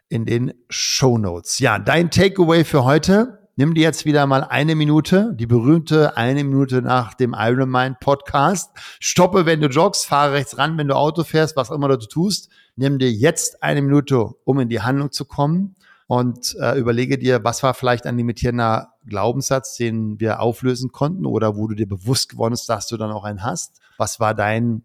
in 0.09 0.25
den 0.25 0.55
Show 0.69 1.19
Notes. 1.19 1.59
Ja, 1.59 1.77
dein 1.77 2.09
Takeaway 2.09 2.63
für 2.63 2.83
heute. 2.83 3.42
Nimm 3.55 3.73
dir 3.73 3.81
jetzt 3.81 4.05
wieder 4.05 4.25
mal 4.25 4.43
eine 4.43 4.75
Minute, 4.75 5.33
die 5.35 5.45
berühmte 5.45 6.17
eine 6.17 6.43
Minute 6.43 6.81
nach 6.81 7.13
dem 7.13 7.35
Ironman 7.37 7.97
Podcast. 7.99 8.71
Stoppe, 8.99 9.45
wenn 9.45 9.61
du 9.61 9.67
joggst, 9.67 10.05
fahre 10.05 10.33
rechts 10.33 10.57
ran, 10.57 10.77
wenn 10.77 10.87
du 10.87 10.95
Auto 10.95 11.23
fährst, 11.23 11.55
was 11.55 11.69
immer 11.69 11.87
du 11.87 11.97
tust. 11.97 12.49
Nimm 12.75 12.99
dir 12.99 13.11
jetzt 13.11 13.61
eine 13.61 13.81
Minute, 13.81 14.31
um 14.43 14.59
in 14.59 14.69
die 14.69 14.81
Handlung 14.81 15.11
zu 15.11 15.25
kommen 15.25 15.75
und 16.07 16.55
äh, 16.59 16.77
überlege 16.77 17.17
dir, 17.17 17.43
was 17.43 17.63
war 17.63 17.73
vielleicht 17.73 18.05
ein 18.05 18.17
limitierender 18.17 18.93
Glaubenssatz, 19.05 19.77
den 19.77 20.19
wir 20.19 20.39
auflösen 20.39 20.91
konnten 20.91 21.25
oder 21.25 21.55
wo 21.55 21.67
du 21.67 21.75
dir 21.75 21.87
bewusst 21.87 22.29
geworden 22.29 22.53
bist, 22.53 22.69
dass 22.69 22.87
du 22.87 22.97
dann 22.97 23.11
auch 23.11 23.23
einen 23.23 23.43
hast. 23.43 23.79
Was 23.97 24.19
war 24.19 24.33
dein 24.33 24.83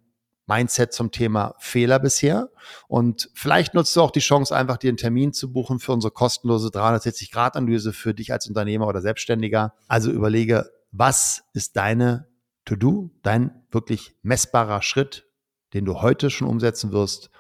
Mindset 0.49 0.93
zum 0.93 1.11
Thema 1.11 1.55
Fehler 1.59 1.99
bisher. 1.99 2.49
Und 2.89 3.31
vielleicht 3.35 3.75
nutzt 3.75 3.95
du 3.95 4.03
auch 4.03 4.11
die 4.11 4.21
Chance, 4.21 4.57
einfach 4.57 4.79
dir 4.79 4.89
einen 4.89 4.97
Termin 4.97 5.33
zu 5.33 5.53
buchen 5.53 5.79
für 5.79 5.93
unsere 5.93 6.11
kostenlose 6.11 6.69
360-Grad-Analyse 6.69 7.93
für 7.93 8.15
dich 8.15 8.33
als 8.33 8.49
Unternehmer 8.49 8.87
oder 8.87 9.03
Selbstständiger. 9.03 9.75
Also 9.87 10.11
überlege, 10.11 10.71
was 10.91 11.45
ist 11.53 11.77
deine 11.77 12.27
To-Do, 12.65 13.11
dein 13.23 13.63
wirklich 13.71 14.17
messbarer 14.23 14.83
Schritt, 14.83 15.27
den 15.75 15.85
du 15.85 16.01
heute 16.01 16.31
schon 16.31 16.49
umsetzen 16.49 16.93
wirst 16.93 17.31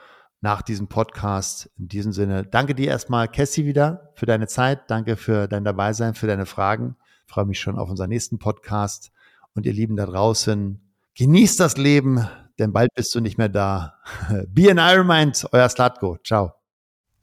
nach 0.40 0.62
diesem 0.62 0.88
Podcast. 0.88 1.70
In 1.78 1.88
diesem 1.88 2.12
Sinne, 2.12 2.44
danke 2.44 2.74
dir 2.74 2.88
erstmal, 2.88 3.28
Cassie, 3.28 3.64
wieder 3.64 4.12
für 4.14 4.26
deine 4.26 4.46
Zeit. 4.46 4.90
Danke 4.90 5.16
für 5.16 5.48
dein 5.48 5.64
Dabeisein, 5.64 6.14
für 6.14 6.26
deine 6.26 6.46
Fragen. 6.46 6.96
Ich 7.26 7.32
freue 7.32 7.46
mich 7.46 7.58
schon 7.58 7.78
auf 7.78 7.90
unseren 7.90 8.10
nächsten 8.10 8.38
Podcast. 8.38 9.10
Und 9.54 9.66
ihr 9.66 9.72
Lieben 9.72 9.96
da 9.96 10.06
draußen, 10.06 10.80
genießt 11.14 11.58
das 11.58 11.76
Leben, 11.76 12.28
denn 12.58 12.72
bald 12.72 12.94
bist 12.94 13.14
du 13.14 13.20
nicht 13.20 13.38
mehr 13.38 13.48
da. 13.48 13.94
Be 14.48 14.70
an 14.70 14.78
Iron 14.78 15.06
Mind, 15.06 15.46
euer 15.52 15.68
Slatko. 15.68 16.18
Ciao. 16.24 16.52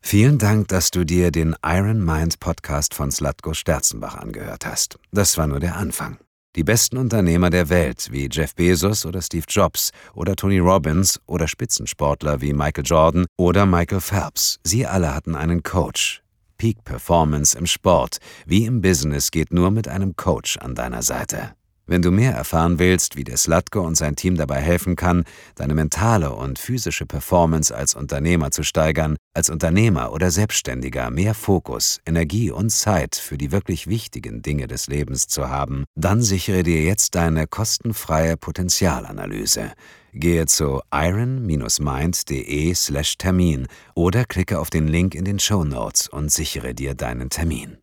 Vielen 0.01 0.37
Dank, 0.37 0.67
dass 0.67 0.91
du 0.91 1.03
dir 1.03 1.31
den 1.31 1.55
Iron 1.65 2.03
Mind 2.03 2.39
Podcast 2.39 2.93
von 2.93 3.11
Slatko 3.11 3.53
Sterzenbach 3.53 4.15
angehört 4.15 4.65
hast. 4.65 4.99
Das 5.11 5.37
war 5.37 5.47
nur 5.47 5.59
der 5.59 5.77
Anfang. 5.77 6.19
Die 6.55 6.63
besten 6.63 6.97
Unternehmer 6.97 7.49
der 7.49 7.69
Welt 7.69 8.09
wie 8.11 8.29
Jeff 8.31 8.55
Bezos 8.55 9.05
oder 9.05 9.21
Steve 9.21 9.45
Jobs 9.49 9.91
oder 10.13 10.35
Tony 10.35 10.59
Robbins 10.59 11.19
oder 11.25 11.47
Spitzensportler 11.47 12.39
wie 12.39 12.53
Michael 12.53 12.85
Jordan 12.85 13.25
oder 13.35 13.65
Michael 13.65 13.99
Phelps, 13.99 14.59
sie 14.63 14.85
alle 14.85 15.13
hatten 15.13 15.35
einen 15.35 15.63
Coach. 15.63 16.21
Peak 16.57 16.85
Performance 16.85 17.57
im 17.57 17.65
Sport 17.65 18.19
wie 18.45 18.65
im 18.65 18.81
Business 18.81 19.31
geht 19.31 19.51
nur 19.51 19.71
mit 19.71 19.87
einem 19.87 20.15
Coach 20.15 20.57
an 20.57 20.75
deiner 20.75 21.01
Seite. 21.01 21.55
Wenn 21.87 22.01
du 22.01 22.09
mehr 22.09 22.33
erfahren 22.33 22.79
willst, 22.79 23.15
wie 23.15 23.23
der 23.23 23.37
Slatko 23.37 23.81
und 23.81 23.93
sein 23.95 24.15
Team 24.15 24.37
dabei 24.37 24.59
helfen 24.59 24.95
kann, 24.95 25.23
deine 25.53 25.75
mentale 25.75 26.33
und 26.33 26.57
physische 26.57 27.05
Performance 27.05 27.75
als 27.75 27.93
Unternehmer 27.93 28.49
zu 28.49 28.63
steigern, 28.63 29.17
als 29.35 29.51
Unternehmer 29.51 30.11
oder 30.11 30.31
Selbstständiger 30.31 31.11
mehr 31.11 31.35
Fokus, 31.35 31.99
Energie 32.05 32.49
und 32.49 32.71
Zeit 32.71 33.15
für 33.15 33.37
die 33.37 33.51
wirklich 33.51 33.85
wichtigen 33.87 34.41
Dinge 34.41 34.65
des 34.65 34.87
Lebens 34.87 35.27
zu 35.27 35.49
haben, 35.49 35.83
dann 35.95 36.23
sichere 36.23 36.63
dir 36.63 36.81
jetzt 36.81 37.13
deine 37.13 37.45
kostenfreie 37.45 38.35
Potenzialanalyse. 38.35 39.73
Gehe 40.13 40.47
zu 40.47 40.81
iron-mind.de/termin 40.91 43.67
oder 43.93 44.25
klicke 44.25 44.57
auf 44.59 44.71
den 44.71 44.87
Link 44.87 45.13
in 45.13 45.25
den 45.25 45.37
Show 45.39 45.63
Notes 45.65 46.07
und 46.07 46.31
sichere 46.31 46.73
dir 46.73 46.95
deinen 46.95 47.29
Termin. 47.29 47.77